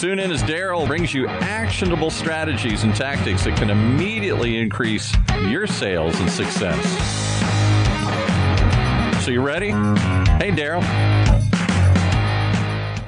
Tune 0.00 0.18
in 0.18 0.32
as 0.32 0.42
Darryl 0.44 0.86
brings 0.86 1.12
you 1.12 1.26
actionable 1.28 2.08
strategies 2.08 2.84
and 2.84 2.94
tactics 2.94 3.44
that 3.44 3.58
can 3.58 3.68
immediately 3.68 4.56
increase 4.56 5.14
your 5.42 5.66
sales 5.66 6.18
and 6.20 6.30
success. 6.30 6.82
So 9.22 9.30
you 9.30 9.42
ready? 9.42 9.72
Hey, 10.38 10.52
Darryl. 10.52 10.80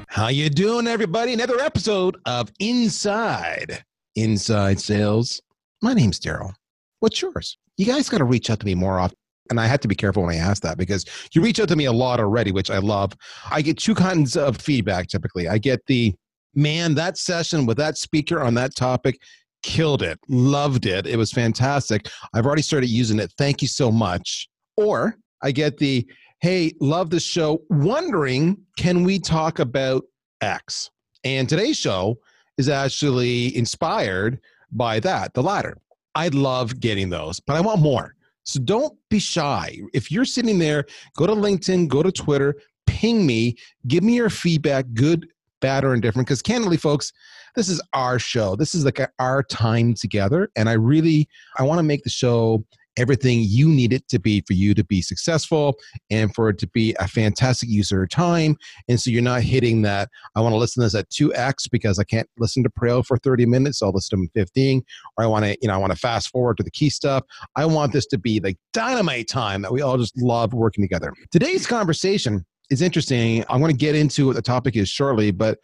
How 0.06 0.28
you 0.28 0.50
doing, 0.50 0.86
everybody? 0.86 1.32
Another 1.32 1.58
episode 1.60 2.18
of 2.26 2.52
Inside 2.58 3.82
Inside 4.14 4.78
Sales. 4.78 5.40
My 5.80 5.94
name's 5.94 6.20
Darryl. 6.20 6.52
What's 7.00 7.22
yours? 7.22 7.56
You 7.78 7.86
guys 7.86 8.10
got 8.10 8.18
to 8.18 8.24
reach 8.24 8.50
out 8.50 8.60
to 8.60 8.66
me 8.66 8.74
more 8.74 8.98
often. 8.98 9.16
And 9.48 9.58
I 9.58 9.66
had 9.66 9.80
to 9.80 9.88
be 9.88 9.94
careful 9.94 10.24
when 10.24 10.34
I 10.34 10.38
asked 10.38 10.62
that 10.62 10.76
because 10.76 11.06
you 11.32 11.40
reach 11.40 11.58
out 11.58 11.68
to 11.68 11.76
me 11.76 11.86
a 11.86 11.92
lot 11.92 12.20
already, 12.20 12.52
which 12.52 12.70
I 12.70 12.78
love. 12.78 13.14
I 13.50 13.62
get 13.62 13.78
two 13.78 13.94
kinds 13.94 14.36
of 14.36 14.58
feedback 14.58 15.08
typically. 15.08 15.48
I 15.48 15.56
get 15.56 15.80
the 15.86 16.14
man, 16.54 16.94
that 16.94 17.18
session 17.18 17.66
with 17.66 17.76
that 17.78 17.96
speaker 17.98 18.40
on 18.40 18.54
that 18.54 18.74
topic 18.74 19.20
killed 19.62 20.02
it, 20.02 20.18
loved 20.28 20.86
it. 20.86 21.06
It 21.06 21.16
was 21.16 21.32
fantastic. 21.32 22.08
I've 22.34 22.46
already 22.46 22.62
started 22.62 22.88
using 22.88 23.18
it. 23.18 23.32
Thank 23.38 23.62
you 23.62 23.68
so 23.68 23.90
much. 23.92 24.48
Or 24.76 25.16
I 25.42 25.52
get 25.52 25.78
the, 25.78 26.06
hey, 26.40 26.72
love 26.80 27.10
the 27.10 27.20
show, 27.20 27.62
wondering, 27.70 28.58
can 28.76 29.04
we 29.04 29.18
talk 29.18 29.58
about 29.58 30.02
X? 30.40 30.90
And 31.24 31.48
today's 31.48 31.76
show 31.76 32.18
is 32.58 32.68
actually 32.68 33.56
inspired 33.56 34.40
by 34.72 35.00
that, 35.00 35.34
the 35.34 35.42
latter. 35.42 35.76
I 36.14 36.28
love 36.28 36.80
getting 36.80 37.08
those, 37.08 37.40
but 37.40 37.56
I 37.56 37.60
want 37.60 37.80
more. 37.80 38.14
So 38.44 38.60
don't 38.60 38.98
be 39.08 39.18
shy. 39.18 39.78
If 39.94 40.10
you're 40.10 40.24
sitting 40.24 40.58
there, 40.58 40.84
go 41.16 41.26
to 41.26 41.32
LinkedIn, 41.32 41.88
go 41.88 42.02
to 42.02 42.10
Twitter, 42.10 42.56
ping 42.86 43.24
me, 43.24 43.56
give 43.86 44.02
me 44.02 44.14
your 44.14 44.30
feedback, 44.30 44.86
good, 44.94 45.28
bad 45.62 45.84
or 45.84 45.94
indifferent 45.94 46.28
because 46.28 46.42
candidly 46.42 46.76
folks 46.76 47.12
this 47.54 47.68
is 47.68 47.82
our 47.92 48.18
show. 48.18 48.56
This 48.56 48.74
is 48.74 48.84
like 48.84 49.00
our 49.18 49.42
time 49.42 49.94
together 49.94 50.50
and 50.56 50.68
i 50.68 50.72
really 50.72 51.28
i 51.58 51.62
want 51.62 51.78
to 51.78 51.82
make 51.82 52.02
the 52.02 52.10
show 52.10 52.64
everything 52.98 53.40
you 53.42 53.68
need 53.68 53.90
it 53.90 54.06
to 54.08 54.18
be 54.18 54.42
for 54.46 54.52
you 54.52 54.74
to 54.74 54.84
be 54.84 55.00
successful 55.00 55.74
and 56.10 56.34
for 56.34 56.50
it 56.50 56.58
to 56.58 56.66
be 56.68 56.94
a 57.00 57.08
fantastic 57.08 57.66
user 57.68 58.02
of 58.02 58.10
time. 58.10 58.54
And 58.86 59.00
so 59.00 59.10
you're 59.10 59.22
not 59.22 59.42
hitting 59.42 59.82
that 59.82 60.08
i 60.36 60.40
want 60.40 60.52
to 60.52 60.58
listen 60.58 60.82
to 60.82 60.86
this 60.86 60.94
at 60.94 61.08
2x 61.10 61.70
because 61.70 61.98
i 61.98 62.04
can't 62.04 62.28
listen 62.38 62.62
to 62.64 62.70
Praill 62.70 63.04
for 63.04 63.16
30 63.18 63.46
minutes 63.46 63.78
so 63.78 63.86
i'll 63.86 63.92
listen 63.92 64.18
to 64.18 64.22
him 64.22 64.30
15 64.34 64.82
or 65.16 65.24
i 65.24 65.26
want 65.26 65.44
to 65.44 65.56
you 65.62 65.68
know 65.68 65.74
i 65.74 65.78
want 65.78 65.92
to 65.92 65.98
fast 65.98 66.28
forward 66.28 66.56
to 66.58 66.62
the 66.62 66.70
key 66.70 66.90
stuff. 66.90 67.24
I 67.56 67.64
want 67.64 67.92
this 67.92 68.06
to 68.06 68.18
be 68.18 68.40
like 68.40 68.56
dynamite 68.72 69.28
time 69.28 69.62
that 69.62 69.72
we 69.72 69.80
all 69.80 69.96
just 69.96 70.20
love 70.20 70.52
working 70.52 70.84
together. 70.84 71.12
Today's 71.30 71.66
conversation 71.66 72.44
is 72.72 72.80
interesting. 72.80 73.44
I'm 73.50 73.60
going 73.60 73.70
to 73.70 73.76
get 73.76 73.94
into 73.94 74.26
what 74.26 74.36
the 74.36 74.42
topic 74.42 74.76
is 74.76 74.88
shortly, 74.88 75.30
but 75.30 75.58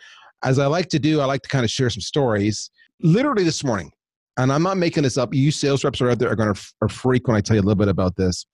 as 0.44 0.58
I 0.58 0.66
like 0.66 0.88
to 0.90 0.98
do, 0.98 1.20
I 1.20 1.24
like 1.24 1.40
to 1.42 1.48
kind 1.48 1.64
of 1.64 1.70
share 1.70 1.88
some 1.88 2.02
stories. 2.02 2.70
Literally 3.00 3.44
this 3.44 3.64
morning, 3.64 3.90
and 4.36 4.52
I'm 4.52 4.62
not 4.62 4.76
making 4.76 5.04
this 5.04 5.16
up. 5.16 5.32
You 5.32 5.50
sales 5.50 5.82
reps 5.84 6.00
are 6.00 6.10
out 6.10 6.18
there 6.18 6.30
are 6.30 6.36
going 6.36 6.52
to 6.52 6.60
are 6.82 6.88
freak 6.88 7.26
when 7.26 7.36
I 7.36 7.40
tell 7.40 7.56
you 7.56 7.62
a 7.62 7.64
little 7.64 7.78
bit 7.78 7.88
about 7.88 8.16
this. 8.16 8.46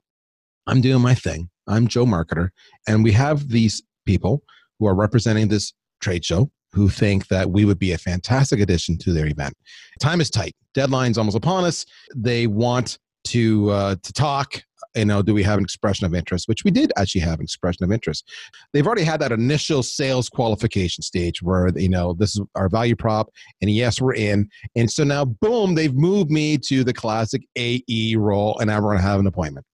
I'm 0.66 0.80
doing 0.80 1.02
my 1.02 1.14
thing. 1.14 1.50
I'm 1.66 1.88
Joe 1.88 2.06
Marketer, 2.06 2.50
and 2.86 3.02
we 3.02 3.10
have 3.12 3.48
these 3.48 3.82
people 4.06 4.42
who 4.78 4.86
are 4.86 4.94
representing 4.94 5.48
this 5.48 5.72
trade 6.00 6.24
show 6.24 6.50
who 6.72 6.88
think 6.88 7.28
that 7.28 7.50
we 7.50 7.64
would 7.64 7.78
be 7.78 7.92
a 7.92 7.98
fantastic 7.98 8.60
addition 8.60 8.98
to 8.98 9.12
their 9.12 9.26
event. 9.26 9.54
Time 10.00 10.20
is 10.20 10.30
tight. 10.30 10.54
Deadline's 10.74 11.18
almost 11.18 11.36
upon 11.36 11.64
us. 11.64 11.84
They 12.14 12.46
want 12.46 12.98
to 13.24 13.70
uh, 13.70 13.96
to 14.02 14.12
talk 14.12 14.62
you 14.94 15.04
know, 15.04 15.22
do 15.22 15.34
we 15.34 15.42
have 15.42 15.58
an 15.58 15.64
expression 15.64 16.06
of 16.06 16.14
interest? 16.14 16.48
Which 16.48 16.64
we 16.64 16.70
did 16.70 16.92
actually 16.96 17.22
have 17.22 17.40
an 17.40 17.44
expression 17.44 17.84
of 17.84 17.92
interest. 17.92 18.28
They've 18.72 18.86
already 18.86 19.02
had 19.02 19.20
that 19.20 19.32
initial 19.32 19.82
sales 19.82 20.28
qualification 20.28 21.02
stage 21.02 21.42
where, 21.42 21.68
you 21.76 21.88
know, 21.88 22.14
this 22.14 22.36
is 22.36 22.42
our 22.54 22.68
value 22.68 22.96
prop, 22.96 23.30
and 23.60 23.70
yes, 23.70 24.00
we're 24.00 24.14
in. 24.14 24.48
And 24.76 24.90
so 24.90 25.04
now, 25.04 25.24
boom, 25.24 25.74
they've 25.74 25.94
moved 25.94 26.30
me 26.30 26.58
to 26.58 26.84
the 26.84 26.92
classic 26.92 27.42
AE 27.56 28.16
role, 28.16 28.58
and 28.58 28.68
now 28.68 28.80
we're 28.80 28.90
going 28.90 28.98
to 28.98 29.02
have 29.02 29.20
an 29.20 29.26
appointment. 29.26 29.66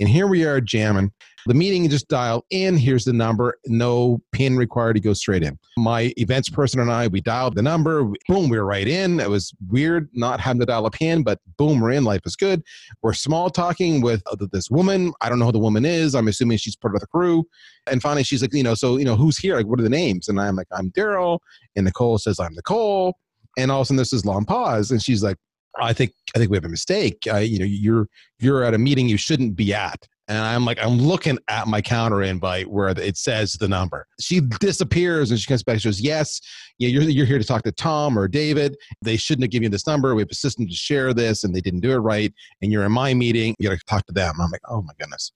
And 0.00 0.08
here 0.08 0.26
we 0.26 0.44
are 0.44 0.60
jamming. 0.60 1.12
The 1.46 1.54
meeting, 1.54 1.88
just 1.88 2.08
dial 2.08 2.44
in. 2.50 2.76
Here's 2.76 3.04
the 3.04 3.12
number. 3.12 3.56
No 3.66 4.22
pin 4.32 4.56
required 4.56 4.94
to 4.94 5.00
go 5.00 5.12
straight 5.12 5.42
in. 5.42 5.58
My 5.76 6.12
events 6.16 6.48
person 6.48 6.80
and 6.80 6.90
I, 6.90 7.08
we 7.08 7.20
dialed 7.20 7.54
the 7.54 7.62
number. 7.62 8.04
Boom, 8.28 8.48
we 8.48 8.58
were 8.58 8.64
right 8.64 8.86
in. 8.86 9.20
It 9.20 9.28
was 9.28 9.52
weird 9.68 10.08
not 10.12 10.40
having 10.40 10.60
to 10.60 10.66
dial 10.66 10.86
a 10.86 10.90
pin, 10.90 11.22
but 11.22 11.40
boom, 11.56 11.80
we're 11.80 11.92
in. 11.92 12.04
Life 12.04 12.22
is 12.24 12.36
good. 12.36 12.62
We're 13.02 13.14
small 13.14 13.50
talking 13.50 14.00
with 14.00 14.22
this 14.52 14.70
woman. 14.70 15.12
I 15.20 15.28
don't 15.28 15.38
know 15.38 15.46
who 15.46 15.52
the 15.52 15.58
woman 15.58 15.84
is. 15.84 16.14
I'm 16.14 16.28
assuming 16.28 16.58
she's 16.58 16.76
part 16.76 16.94
of 16.94 17.00
the 17.00 17.06
crew. 17.06 17.44
And 17.86 18.00
finally, 18.00 18.22
she's 18.22 18.42
like, 18.42 18.54
you 18.54 18.62
know, 18.62 18.74
so, 18.74 18.96
you 18.96 19.04
know, 19.04 19.16
who's 19.16 19.38
here? 19.38 19.56
Like, 19.56 19.66
what 19.66 19.80
are 19.80 19.84
the 19.84 19.88
names? 19.88 20.28
And 20.28 20.40
I'm 20.40 20.56
like, 20.56 20.68
I'm 20.72 20.90
Darryl. 20.90 21.38
And 21.74 21.84
Nicole 21.84 22.18
says, 22.18 22.38
I'm 22.38 22.54
Nicole. 22.54 23.16
And 23.58 23.70
all 23.70 23.80
of 23.80 23.82
a 23.82 23.86
sudden, 23.86 23.96
there's 23.96 24.10
this 24.10 24.24
long 24.24 24.44
pause. 24.44 24.90
And 24.90 25.02
she's 25.02 25.22
like, 25.22 25.36
I 25.80 25.92
think 25.92 26.12
I 26.34 26.38
think 26.38 26.50
we 26.50 26.56
have 26.56 26.64
a 26.64 26.68
mistake. 26.68 27.18
Uh, 27.30 27.38
you 27.38 27.58
know, 27.58 27.64
you're 27.64 28.06
you're 28.38 28.62
at 28.62 28.74
a 28.74 28.78
meeting 28.78 29.08
you 29.08 29.16
shouldn't 29.16 29.56
be 29.56 29.72
at. 29.72 30.06
And 30.28 30.38
I'm 30.38 30.64
like, 30.64 30.78
I'm 30.80 30.98
looking 30.98 31.38
at 31.48 31.66
my 31.66 31.80
counter 31.80 32.22
invite 32.22 32.70
where 32.70 32.88
it 32.88 33.16
says 33.16 33.54
the 33.54 33.68
number. 33.68 34.06
She 34.20 34.40
disappears 34.60 35.30
and 35.30 35.40
she 35.40 35.46
comes 35.46 35.62
back. 35.62 35.80
She 35.80 35.88
goes, 35.88 36.00
Yes, 36.00 36.40
yeah, 36.78 36.88
you're, 36.88 37.02
you're 37.02 37.26
here 37.26 37.38
to 37.38 37.44
talk 37.44 37.62
to 37.64 37.72
Tom 37.72 38.18
or 38.18 38.28
David. 38.28 38.76
They 39.02 39.16
shouldn't 39.16 39.44
have 39.44 39.50
given 39.50 39.64
you 39.64 39.68
this 39.68 39.86
number. 39.86 40.14
We 40.14 40.22
have 40.22 40.30
a 40.30 40.34
system 40.34 40.66
to 40.66 40.74
share 40.74 41.12
this 41.12 41.44
and 41.44 41.54
they 41.54 41.60
didn't 41.60 41.80
do 41.80 41.92
it 41.92 41.96
right. 41.98 42.32
And 42.62 42.70
you're 42.70 42.84
in 42.84 42.92
my 42.92 43.14
meeting. 43.14 43.54
You 43.58 43.68
got 43.68 43.78
to 43.78 43.84
talk 43.84 44.06
to 44.06 44.12
them. 44.12 44.34
I'm 44.40 44.50
like, 44.50 44.62
Oh 44.68 44.82
my 44.82 44.92
goodness. 44.98 45.32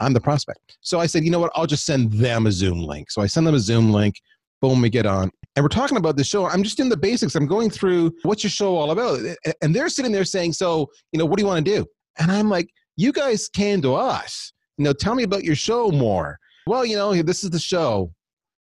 I'm 0.00 0.12
the 0.12 0.20
prospect. 0.20 0.76
So 0.82 1.00
I 1.00 1.06
said, 1.06 1.24
You 1.24 1.30
know 1.30 1.40
what? 1.40 1.52
I'll 1.54 1.66
just 1.66 1.86
send 1.86 2.12
them 2.12 2.46
a 2.46 2.52
Zoom 2.52 2.80
link. 2.80 3.10
So 3.10 3.22
I 3.22 3.26
send 3.26 3.46
them 3.46 3.54
a 3.54 3.60
Zoom 3.60 3.90
link. 3.90 4.20
Boom, 4.60 4.82
we 4.82 4.90
get 4.90 5.06
on. 5.06 5.30
And 5.54 5.64
we're 5.64 5.68
talking 5.68 5.96
about 5.96 6.16
the 6.16 6.24
show. 6.24 6.46
I'm 6.46 6.62
just 6.62 6.80
in 6.80 6.90
the 6.90 6.96
basics. 6.96 7.34
I'm 7.34 7.46
going 7.46 7.70
through 7.70 8.12
what's 8.22 8.44
your 8.44 8.50
show 8.50 8.76
all 8.76 8.90
about. 8.90 9.20
And 9.62 9.74
they're 9.74 9.88
sitting 9.88 10.12
there 10.12 10.24
saying, 10.24 10.52
So, 10.52 10.90
you 11.12 11.18
know, 11.18 11.24
what 11.24 11.38
do 11.38 11.42
you 11.42 11.48
want 11.48 11.64
to 11.64 11.76
do? 11.78 11.86
And 12.18 12.30
I'm 12.30 12.50
like, 12.50 12.68
You 12.96 13.12
guys 13.12 13.48
came 13.48 13.82
to 13.82 13.94
us. 13.94 14.52
You 14.78 14.84
know, 14.84 14.92
tell 14.92 15.14
me 15.14 15.22
about 15.22 15.44
your 15.44 15.54
show 15.54 15.90
more. 15.90 16.38
Well, 16.66 16.84
you 16.84 16.96
know, 16.96 17.14
this 17.22 17.44
is 17.44 17.50
the 17.50 17.58
show. 17.58 18.12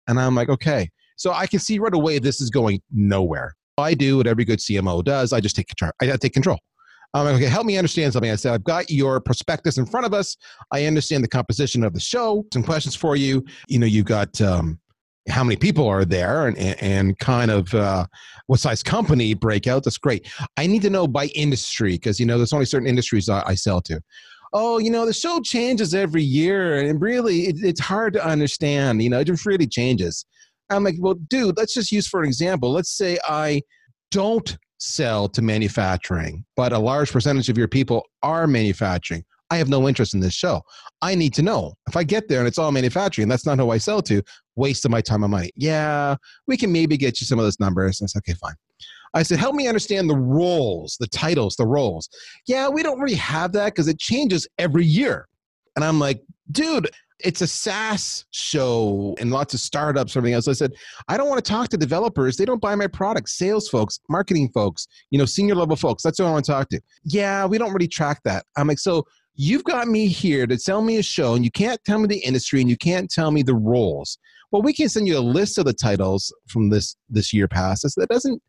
And 0.09 0.21
I'm 0.21 0.35
like, 0.35 0.49
Okay. 0.49 0.91
So 1.17 1.33
I 1.33 1.47
can 1.47 1.59
see 1.59 1.79
right 1.79 1.95
away 1.95 2.19
this 2.19 2.41
is 2.41 2.51
going 2.51 2.81
nowhere. 2.93 3.55
I 3.79 3.95
do 3.95 4.19
what 4.19 4.27
every 4.27 4.45
good 4.45 4.59
CMO 4.59 5.03
does. 5.03 5.33
I 5.33 5.41
just 5.41 5.57
take 5.57 5.69
control. 5.69 5.93
I 6.01 6.17
take 6.17 6.33
control. 6.33 6.59
I'm 7.15 7.25
like, 7.25 7.37
okay, 7.37 7.47
help 7.47 7.67
me 7.67 7.79
understand 7.79 8.13
something. 8.13 8.31
I 8.31 8.37
said, 8.37 8.53
I've 8.53 8.65
got 8.65 8.91
your 8.91 9.21
prospectus 9.21 9.79
in 9.79 9.87
front 9.87 10.05
of 10.05 10.13
us. 10.13 10.37
I 10.73 10.85
understand 10.85 11.25
the 11.25 11.29
composition 11.29 11.83
of 11.85 11.95
the 11.95 12.01
show. 12.01 12.45
Some 12.53 12.63
questions 12.63 12.95
for 12.95 13.17
you. 13.17 13.45
You 13.69 13.79
know, 13.79 13.87
you've 13.87 14.07
got 14.07 14.39
um, 14.43 14.79
how 15.29 15.43
many 15.43 15.57
people 15.57 15.89
are 15.89 16.05
there 16.05 16.47
and, 16.47 16.57
and 16.59 17.19
kind 17.19 17.51
of 17.51 17.73
uh, 17.75 18.07
what 18.47 18.61
size 18.61 18.83
company 18.83 19.35
breakout. 19.35 19.85
That's 19.85 19.99
great. 19.99 20.27
I 20.57 20.67
need 20.67 20.83
to 20.83 20.91
know 20.91 21.07
by 21.07 21.27
industry 21.27 21.93
because, 21.93 22.21
you 22.21 22.27
know, 22.27 22.37
there's 22.37 22.53
only 22.53 22.67
certain 22.67 22.89
industries 22.89 23.29
I, 23.29 23.43
I, 23.47 23.55
sell 23.55 23.81
to. 23.83 24.01
Oh, 24.53 24.79
you 24.79 24.91
know, 24.91 25.05
the 25.05 25.13
show 25.13 25.41
changes 25.41 25.95
every 25.95 26.23
year 26.23 26.79
and 26.79 27.01
really 27.01 27.49
it, 27.49 27.57
it's 27.63 27.81
hard 27.81 28.13
to 28.15 28.25
understand. 28.25 29.03
You 29.03 29.11
know, 29.11 29.21
it 29.21 29.27
just 29.27 29.47
really 29.47 29.67
changes. 29.67 30.25
I'm 30.71 30.85
like, 30.85 30.97
well, 30.99 31.15
dude, 31.15 31.57
let's 31.57 31.75
just 31.75 31.93
use 31.93 32.07
for 32.07 32.21
an 32.21 32.27
example. 32.27 32.73
Let's 32.73 32.97
say 32.97 33.19
I 33.29 33.63
don't 34.11 34.57
sell 34.79 35.29
to 35.29 35.43
manufacturing, 35.43 36.45
but 36.57 36.73
a 36.73 36.79
large 36.79 37.11
percentage 37.11 37.49
of 37.49 37.59
your 37.59 37.69
people 37.69 38.05
are 38.23 38.47
manufacturing. 38.47 39.25
I 39.51 39.57
have 39.57 39.69
no 39.69 39.89
interest 39.89 40.15
in 40.15 40.21
this 40.21 40.35
show. 40.35 40.63
I 41.03 41.15
need 41.15 41.35
to 41.35 41.43
know. 41.43 41.75
If 41.89 41.97
I 41.97 42.05
get 42.05 42.29
there 42.29 42.41
and 42.41 42.49
it's 42.49 42.59
all 42.59 42.73
manufacturing, 42.73 43.29
that's 43.29 43.47
not 43.47 43.59
who 43.59 43.71
I 43.71 43.79
sell 43.79 44.03
to, 44.03 44.23
waste 44.57 44.85
of 44.85 44.91
my 44.91 45.01
time 45.01 45.23
and 45.23 45.31
money. 45.31 45.51
Yeah, 45.57 46.17
we 46.47 46.57
can 46.57 46.73
maybe 46.73 46.97
get 46.97 47.21
you 47.21 47.27
some 47.27 47.39
of 47.39 47.45
those 47.45 47.61
numbers. 47.61 48.03
I 48.03 48.07
said, 48.07 48.21
okay, 48.21 48.35
fine. 48.35 48.55
I 49.15 49.23
said, 49.23 49.39
help 49.39 49.55
me 49.55 49.69
understand 49.69 50.11
the 50.11 50.17
roles, 50.17 50.97
the 50.99 51.07
titles, 51.07 51.57
the 51.57 51.67
roles. 51.67 52.09
Yeah, 52.47 52.69
we 52.69 52.83
don't 52.83 53.01
really 53.01 53.17
have 53.17 53.53
that 53.53 53.67
because 53.67 53.89
it 53.89 53.99
changes 53.99 54.47
every 54.59 54.85
year. 54.85 55.29
And 55.77 55.85
I'm 55.85 55.99
like, 55.99 56.23
dude, 56.51 56.91
it's 57.21 57.41
a 57.41 57.47
SaaS 57.47 58.27
show 58.31 59.15
and 59.19 59.31
lots 59.31 59.55
of 59.55 59.61
startups, 59.61 60.17
everything 60.17 60.35
else. 60.35 60.49
I 60.49 60.53
said, 60.53 60.73
I 61.09 61.17
don't 61.17 61.29
want 61.29 61.43
to 61.43 61.51
talk 61.51 61.69
to 61.69 61.77
developers. 61.79 62.37
They 62.37 62.45
don't 62.45 62.61
buy 62.61 62.75
my 62.75 62.87
products. 62.87 63.39
Sales 63.39 63.69
folks, 63.69 64.01
marketing 64.09 64.51
folks, 64.53 64.87
you 65.11 65.19
know, 65.19 65.25
senior 65.25 65.55
level 65.55 65.77
folks. 65.77 66.03
That's 66.03 66.19
who 66.19 66.25
I 66.25 66.31
want 66.31 66.45
to 66.45 66.53
talk 66.53 66.69
to. 66.71 66.81
Yeah, 67.05 67.47
we 67.47 67.57
don't 67.57 67.73
really 67.73 67.89
track 67.89 68.21
that. 68.25 68.45
I'm 68.57 68.69
like, 68.69 68.79
so 68.79 69.07
you've 69.37 69.65
got 69.65 69.89
me 69.89 70.09
here 70.09 70.47
to 70.47 70.57
tell 70.57 70.83
me 70.83 70.97
a 70.97 71.03
show 71.03 71.35
and 71.35 71.45
you 71.45 71.51
can't 71.51 71.83
tell 71.85 71.99
me 71.99 72.07
the 72.07 72.19
industry 72.19 72.61
and 72.61 72.69
you 72.71 72.77
can't 72.77 73.11
tell 73.11 73.31
me 73.31 73.43
the 73.43 73.55
roles 73.55 74.19
well 74.51 74.63
we 74.63 74.73
can 74.73 74.89
send 74.89 75.07
you 75.07 75.17
a 75.17 75.21
list 75.21 75.59
of 75.59 75.65
the 75.65 75.73
titles 75.73 76.35
from 76.49 76.71
this 76.71 76.97
this 77.09 77.33
year 77.33 77.47
past 77.47 77.83
that 77.97 78.09
doesn't 78.09 78.43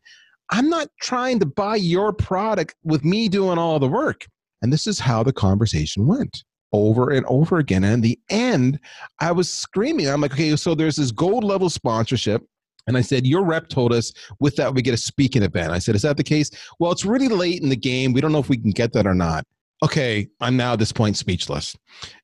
I'm 0.50 0.70
not 0.70 0.88
trying 1.00 1.38
to 1.40 1.46
buy 1.46 1.76
your 1.76 2.12
product 2.12 2.74
with 2.82 3.04
me 3.04 3.28
doing 3.28 3.58
all 3.58 3.78
the 3.78 3.88
work. 3.88 4.26
And 4.62 4.72
this 4.72 4.86
is 4.86 4.98
how 4.98 5.22
the 5.22 5.32
conversation 5.32 6.06
went 6.06 6.42
over 6.72 7.10
and 7.10 7.24
over 7.26 7.58
again. 7.58 7.84
And 7.84 7.94
in 7.94 8.00
the 8.00 8.18
end, 8.30 8.80
I 9.20 9.32
was 9.32 9.50
screaming. 9.50 10.08
I'm 10.08 10.20
like, 10.20 10.32
okay, 10.32 10.56
so 10.56 10.74
there's 10.74 10.96
this 10.96 11.12
gold 11.12 11.44
level 11.44 11.70
sponsorship. 11.70 12.42
And 12.86 12.96
I 12.96 13.02
said, 13.02 13.26
Your 13.26 13.44
rep 13.44 13.68
told 13.68 13.92
us 13.92 14.14
with 14.40 14.56
that 14.56 14.74
we 14.74 14.80
get 14.80 14.94
a 14.94 14.98
speaking 14.98 15.42
event. 15.42 15.72
I 15.72 15.78
said, 15.78 15.94
Is 15.94 16.02
that 16.02 16.16
the 16.16 16.24
case? 16.24 16.50
Well, 16.78 16.90
it's 16.90 17.04
really 17.04 17.28
late 17.28 17.62
in 17.62 17.68
the 17.68 17.76
game. 17.76 18.14
We 18.14 18.22
don't 18.22 18.32
know 18.32 18.38
if 18.38 18.48
we 18.48 18.56
can 18.56 18.70
get 18.70 18.94
that 18.94 19.06
or 19.06 19.14
not. 19.14 19.44
Okay, 19.82 20.28
I'm 20.40 20.56
now 20.56 20.72
at 20.72 20.78
this 20.78 20.92
point 20.92 21.16
speechless. 21.16 21.76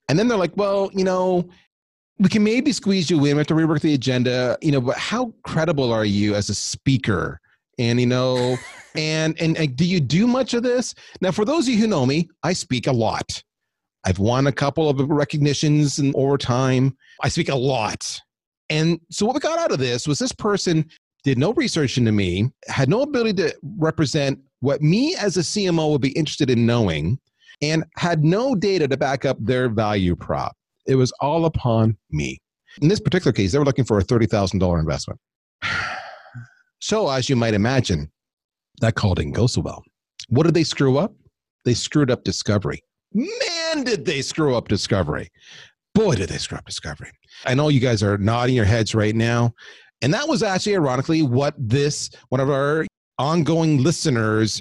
And 0.08 0.18
then 0.18 0.28
they're 0.28 0.38
like, 0.38 0.56
Well, 0.56 0.90
you 0.92 1.04
know, 1.04 1.48
we 2.18 2.28
can 2.28 2.44
maybe 2.44 2.72
squeeze 2.72 3.10
you 3.10 3.16
in. 3.16 3.22
We 3.22 3.38
have 3.38 3.46
to 3.48 3.54
rework 3.54 3.80
the 3.80 3.94
agenda, 3.94 4.56
you 4.60 4.72
know, 4.72 4.80
but 4.80 4.96
how 4.96 5.32
credible 5.44 5.92
are 5.92 6.04
you 6.04 6.34
as 6.34 6.48
a 6.48 6.54
speaker? 6.54 7.40
And, 7.78 8.00
you 8.00 8.06
know, 8.06 8.56
and, 8.94 9.40
and, 9.40 9.56
and 9.56 9.74
do 9.76 9.84
you 9.84 10.00
do 10.00 10.26
much 10.26 10.54
of 10.54 10.62
this? 10.62 10.94
Now, 11.20 11.32
for 11.32 11.44
those 11.44 11.66
of 11.66 11.74
you 11.74 11.80
who 11.80 11.86
know 11.86 12.06
me, 12.06 12.28
I 12.42 12.52
speak 12.52 12.86
a 12.86 12.92
lot. 12.92 13.42
I've 14.04 14.18
won 14.18 14.46
a 14.46 14.52
couple 14.52 14.88
of 14.88 15.00
recognitions 15.08 15.98
and 15.98 16.14
over 16.14 16.36
time. 16.36 16.96
I 17.22 17.28
speak 17.28 17.48
a 17.48 17.56
lot. 17.56 18.20
And 18.70 19.00
so 19.10 19.26
what 19.26 19.34
we 19.34 19.40
got 19.40 19.58
out 19.58 19.72
of 19.72 19.78
this 19.78 20.06
was 20.06 20.18
this 20.18 20.32
person 20.32 20.88
did 21.24 21.38
no 21.38 21.52
research 21.54 21.96
into 21.96 22.12
me, 22.12 22.50
had 22.68 22.88
no 22.88 23.02
ability 23.02 23.32
to 23.42 23.56
represent 23.78 24.38
what 24.60 24.82
me 24.82 25.14
as 25.16 25.36
a 25.36 25.40
CMO 25.40 25.90
would 25.90 26.00
be 26.00 26.12
interested 26.12 26.50
in 26.50 26.66
knowing, 26.66 27.18
and 27.62 27.84
had 27.96 28.24
no 28.24 28.54
data 28.54 28.88
to 28.88 28.96
back 28.96 29.24
up 29.24 29.36
their 29.40 29.68
value 29.68 30.16
prop. 30.16 30.56
It 30.86 30.96
was 30.96 31.12
all 31.20 31.46
upon 31.46 31.96
me. 32.10 32.40
In 32.82 32.88
this 32.88 33.00
particular 33.00 33.32
case, 33.32 33.52
they 33.52 33.58
were 33.58 33.64
looking 33.64 33.84
for 33.84 33.98
a 33.98 34.04
$30,000 34.04 34.78
investment. 34.78 35.20
So, 36.80 37.08
as 37.08 37.30
you 37.30 37.36
might 37.36 37.54
imagine, 37.54 38.12
that 38.82 38.94
call 38.94 39.14
didn't 39.14 39.32
go 39.32 39.46
so 39.46 39.62
well. 39.62 39.82
What 40.28 40.42
did 40.42 40.52
they 40.52 40.64
screw 40.64 40.98
up? 40.98 41.14
They 41.64 41.72
screwed 41.72 42.10
up 42.10 42.24
discovery. 42.24 42.82
Man, 43.14 43.84
did 43.84 44.04
they 44.04 44.20
screw 44.20 44.54
up 44.54 44.68
discovery. 44.68 45.30
Boy, 45.94 46.16
did 46.16 46.28
they 46.28 46.36
screw 46.36 46.58
up 46.58 46.66
discovery. 46.66 47.10
I 47.46 47.54
know 47.54 47.68
you 47.68 47.80
guys 47.80 48.02
are 48.02 48.18
nodding 48.18 48.54
your 48.54 48.66
heads 48.66 48.94
right 48.94 49.14
now. 49.14 49.54
And 50.02 50.12
that 50.12 50.28
was 50.28 50.42
actually, 50.42 50.76
ironically, 50.76 51.22
what 51.22 51.54
this, 51.56 52.10
one 52.28 52.40
of 52.42 52.50
our 52.50 52.84
ongoing 53.18 53.82
listeners 53.82 54.60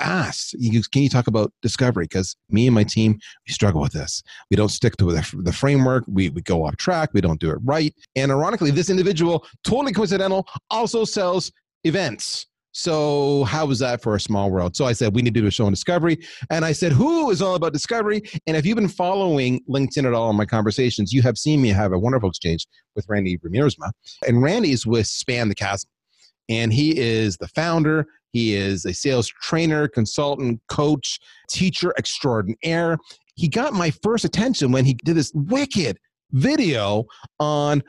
asked, 0.00 0.54
can 0.92 1.02
you 1.02 1.08
talk 1.08 1.28
about 1.28 1.52
discovery? 1.62 2.04
Because 2.04 2.36
me 2.50 2.66
and 2.66 2.74
my 2.74 2.84
team, 2.84 3.18
we 3.46 3.54
struggle 3.54 3.80
with 3.80 3.92
this. 3.92 4.22
We 4.50 4.56
don't 4.56 4.68
stick 4.68 4.96
to 4.98 5.12
the, 5.12 5.34
the 5.38 5.52
framework. 5.52 6.04
We, 6.06 6.28
we 6.28 6.42
go 6.42 6.66
off 6.66 6.76
track. 6.76 7.10
We 7.14 7.22
don't 7.22 7.40
do 7.40 7.50
it 7.50 7.58
right. 7.64 7.94
And 8.14 8.30
ironically, 8.30 8.70
this 8.70 8.90
individual, 8.90 9.46
totally 9.64 9.92
coincidental, 9.92 10.46
also 10.70 11.04
sells 11.04 11.50
events. 11.84 12.46
So 12.72 13.44
how 13.44 13.66
was 13.66 13.78
that 13.80 14.02
for 14.02 14.14
a 14.14 14.20
small 14.20 14.50
world? 14.50 14.76
So 14.76 14.84
I 14.84 14.92
said 14.92 15.14
we 15.14 15.22
need 15.22 15.34
to 15.34 15.40
do 15.40 15.46
a 15.46 15.50
show 15.50 15.64
on 15.66 15.72
discovery, 15.72 16.18
and 16.50 16.64
I 16.64 16.72
said 16.72 16.92
who 16.92 17.30
is 17.30 17.42
all 17.42 17.54
about 17.56 17.72
discovery. 17.72 18.22
And 18.46 18.56
if 18.56 18.66
you've 18.66 18.76
been 18.76 18.88
following 18.88 19.60
LinkedIn 19.68 20.04
at 20.04 20.12
all 20.12 20.30
in 20.30 20.36
my 20.36 20.44
conversations, 20.44 21.12
you 21.12 21.22
have 21.22 21.38
seen 21.38 21.60
me 21.60 21.70
have 21.70 21.92
a 21.92 21.98
wonderful 21.98 22.28
exchange 22.28 22.66
with 22.94 23.06
Randy 23.08 23.38
Riemersma, 23.38 23.90
and 24.28 24.42
Randy's 24.42 24.86
with 24.86 25.06
Span 25.08 25.48
the 25.48 25.56
Chasm, 25.56 25.90
and 26.48 26.72
he 26.72 26.96
is 26.96 27.36
the 27.38 27.48
founder 27.48 28.06
he 28.32 28.54
is 28.54 28.84
a 28.84 28.92
sales 28.92 29.28
trainer, 29.42 29.88
consultant, 29.88 30.60
coach, 30.68 31.18
teacher 31.48 31.94
extraordinaire. 31.98 32.98
He 33.36 33.48
got 33.48 33.72
my 33.72 33.90
first 34.02 34.24
attention 34.24 34.72
when 34.72 34.84
he 34.84 34.94
did 34.94 35.16
this 35.16 35.32
wicked 35.34 35.98
video 36.32 37.04
on 37.40 37.82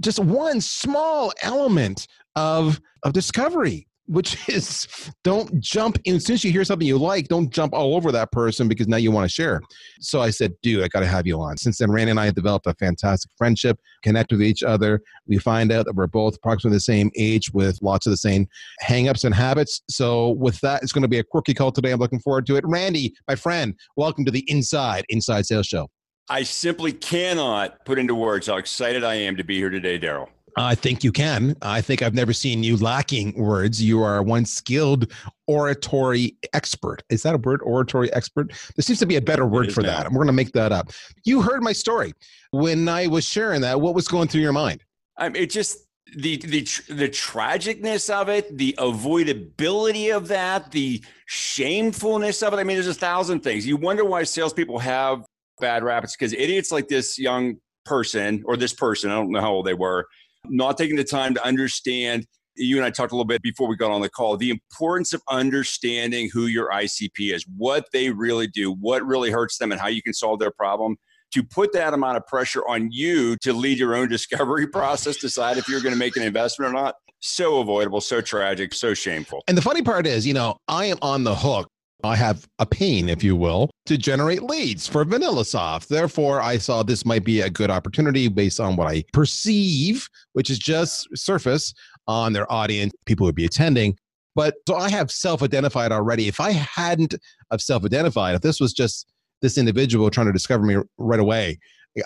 just 0.00 0.18
one 0.18 0.60
small 0.60 1.32
element 1.42 2.06
of, 2.36 2.80
of 3.02 3.12
discovery 3.12 3.86
which 4.06 4.48
is 4.48 4.86
don't 5.24 5.60
jump 5.60 5.98
in. 6.04 6.16
As 6.16 6.24
soon 6.24 6.34
as 6.34 6.44
you 6.44 6.50
hear 6.50 6.64
something 6.64 6.86
you 6.86 6.98
like, 6.98 7.28
don't 7.28 7.50
jump 7.50 7.72
all 7.72 7.94
over 7.94 8.12
that 8.12 8.32
person 8.32 8.68
because 8.68 8.88
now 8.88 8.96
you 8.96 9.10
want 9.10 9.28
to 9.28 9.32
share. 9.32 9.60
So 10.00 10.20
I 10.20 10.30
said, 10.30 10.52
dude, 10.62 10.84
I 10.84 10.88
got 10.88 11.00
to 11.00 11.06
have 11.06 11.26
you 11.26 11.40
on. 11.40 11.56
Since 11.56 11.78
then, 11.78 11.90
Randy 11.90 12.10
and 12.10 12.20
I 12.20 12.26
have 12.26 12.34
developed 12.34 12.66
a 12.66 12.74
fantastic 12.74 13.30
friendship, 13.36 13.78
connect 14.02 14.32
with 14.32 14.42
each 14.42 14.62
other. 14.62 15.00
We 15.26 15.38
find 15.38 15.72
out 15.72 15.86
that 15.86 15.94
we're 15.94 16.06
both 16.06 16.36
approximately 16.36 16.76
the 16.76 16.80
same 16.80 17.10
age 17.16 17.52
with 17.52 17.78
lots 17.82 18.06
of 18.06 18.10
the 18.10 18.16
same 18.16 18.46
hangups 18.82 19.24
and 19.24 19.34
habits. 19.34 19.82
So 19.88 20.30
with 20.30 20.60
that, 20.60 20.82
it's 20.82 20.92
going 20.92 21.02
to 21.02 21.08
be 21.08 21.18
a 21.18 21.24
quirky 21.24 21.54
call 21.54 21.72
today. 21.72 21.92
I'm 21.92 22.00
looking 22.00 22.20
forward 22.20 22.46
to 22.46 22.56
it. 22.56 22.64
Randy, 22.66 23.14
my 23.28 23.36
friend, 23.36 23.74
welcome 23.96 24.24
to 24.24 24.30
the 24.30 24.44
Inside 24.48 25.04
Inside 25.08 25.46
Sales 25.46 25.66
Show. 25.66 25.88
I 26.28 26.44
simply 26.44 26.92
cannot 26.92 27.84
put 27.84 27.98
into 27.98 28.14
words 28.14 28.46
how 28.46 28.56
excited 28.56 29.04
I 29.04 29.16
am 29.16 29.36
to 29.36 29.44
be 29.44 29.56
here 29.58 29.70
today, 29.70 29.98
Darryl. 29.98 30.28
I 30.56 30.74
think 30.74 31.02
you 31.02 31.12
can. 31.12 31.56
I 31.62 31.80
think 31.80 32.02
I've 32.02 32.14
never 32.14 32.32
seen 32.32 32.62
you 32.62 32.76
lacking 32.76 33.34
words. 33.36 33.82
You 33.82 34.02
are 34.02 34.22
one 34.22 34.44
skilled 34.44 35.10
oratory 35.46 36.36
expert. 36.52 37.02
Is 37.08 37.22
that 37.22 37.34
a 37.34 37.38
word, 37.38 37.62
oratory 37.62 38.12
expert? 38.12 38.52
There 38.76 38.82
seems 38.82 38.98
to 38.98 39.06
be 39.06 39.16
a 39.16 39.20
better 39.20 39.46
word 39.46 39.72
for 39.72 39.82
that. 39.82 40.10
We're 40.10 40.18
going 40.18 40.26
to 40.26 40.32
make 40.32 40.52
that 40.52 40.72
up. 40.72 40.90
You 41.24 41.42
heard 41.42 41.62
my 41.62 41.72
story. 41.72 42.12
When 42.50 42.88
I 42.88 43.06
was 43.06 43.24
sharing 43.24 43.62
that, 43.62 43.80
what 43.80 43.94
was 43.94 44.08
going 44.08 44.28
through 44.28 44.42
your 44.42 44.52
mind? 44.52 44.82
Um, 45.18 45.34
it 45.36 45.50
just 45.50 45.86
the 46.16 46.36
the 46.36 46.62
the 46.88 47.08
tragicness 47.08 48.10
of 48.10 48.28
it, 48.28 48.56
the 48.56 48.74
avoidability 48.78 50.14
of 50.14 50.28
that, 50.28 50.70
the 50.70 51.02
shamefulness 51.26 52.42
of 52.42 52.52
it. 52.52 52.56
I 52.58 52.64
mean, 52.64 52.76
there's 52.76 52.88
a 52.88 52.94
thousand 52.94 53.40
things. 53.40 53.66
You 53.66 53.76
wonder 53.76 54.04
why 54.04 54.24
salespeople 54.24 54.78
have 54.80 55.24
bad 55.60 55.82
raps 55.82 56.14
because 56.14 56.32
idiots 56.32 56.72
like 56.72 56.88
this 56.88 57.18
young 57.18 57.56
person 57.84 58.42
or 58.44 58.56
this 58.56 58.72
person, 58.72 59.10
I 59.10 59.14
don't 59.14 59.30
know 59.30 59.40
how 59.40 59.52
old 59.52 59.66
they 59.66 59.74
were, 59.74 60.06
not 60.48 60.78
taking 60.78 60.96
the 60.96 61.04
time 61.04 61.34
to 61.34 61.44
understand 61.44 62.26
you 62.56 62.76
and 62.76 62.84
I 62.84 62.90
talked 62.90 63.12
a 63.12 63.14
little 63.14 63.24
bit 63.24 63.42
before 63.42 63.68
we 63.68 63.76
got 63.76 63.90
on 63.90 64.02
the 64.02 64.10
call 64.10 64.36
the 64.36 64.50
importance 64.50 65.12
of 65.12 65.22
understanding 65.30 66.28
who 66.32 66.46
your 66.46 66.70
ICP 66.70 67.34
is, 67.34 67.46
what 67.56 67.86
they 67.92 68.10
really 68.10 68.46
do, 68.46 68.72
what 68.72 69.04
really 69.06 69.30
hurts 69.30 69.58
them, 69.58 69.72
and 69.72 69.80
how 69.80 69.88
you 69.88 70.02
can 70.02 70.12
solve 70.12 70.38
their 70.38 70.50
problem. 70.50 70.96
To 71.32 71.42
put 71.42 71.72
that 71.72 71.94
amount 71.94 72.18
of 72.18 72.26
pressure 72.26 72.62
on 72.68 72.88
you 72.92 73.36
to 73.38 73.54
lead 73.54 73.78
your 73.78 73.94
own 73.94 74.08
discovery 74.10 74.66
process, 74.66 75.16
decide 75.16 75.56
if 75.56 75.66
you're 75.66 75.80
going 75.80 75.94
to 75.94 75.98
make 75.98 76.16
an 76.16 76.22
investment 76.22 76.70
or 76.70 76.74
not, 76.74 76.96
so 77.20 77.60
avoidable, 77.60 78.02
so 78.02 78.20
tragic, 78.20 78.74
so 78.74 78.92
shameful. 78.92 79.42
And 79.48 79.56
the 79.56 79.62
funny 79.62 79.80
part 79.80 80.06
is, 80.06 80.26
you 80.26 80.34
know, 80.34 80.58
I 80.68 80.86
am 80.86 80.98
on 81.00 81.24
the 81.24 81.34
hook 81.34 81.68
I 82.04 82.16
have 82.16 82.48
a 82.58 82.66
pain, 82.66 83.08
if 83.08 83.22
you 83.22 83.36
will, 83.36 83.70
to 83.86 83.96
generate 83.96 84.42
leads 84.42 84.88
for 84.88 85.04
VanillaSoft. 85.04 85.86
Therefore, 85.86 86.40
I 86.40 86.58
saw 86.58 86.82
this 86.82 87.04
might 87.04 87.24
be 87.24 87.40
a 87.40 87.50
good 87.50 87.70
opportunity 87.70 88.28
based 88.28 88.58
on 88.58 88.76
what 88.76 88.88
I 88.88 89.04
perceive, 89.12 90.08
which 90.32 90.50
is 90.50 90.58
just 90.58 91.08
surface 91.16 91.72
on 92.08 92.32
their 92.32 92.50
audience, 92.50 92.92
people 93.06 93.24
would 93.26 93.34
be 93.34 93.44
attending. 93.44 93.96
But 94.34 94.54
so 94.66 94.76
I 94.76 94.90
have 94.90 95.10
self-identified 95.10 95.92
already. 95.92 96.26
If 96.26 96.40
I 96.40 96.52
hadn't 96.52 97.14
of 97.50 97.60
self-identified, 97.60 98.34
if 98.34 98.40
this 98.40 98.60
was 98.60 98.72
just 98.72 99.06
this 99.40 99.58
individual 99.58 100.10
trying 100.10 100.26
to 100.26 100.32
discover 100.32 100.64
me 100.64 100.76
right 100.98 101.20
away, 101.20 101.58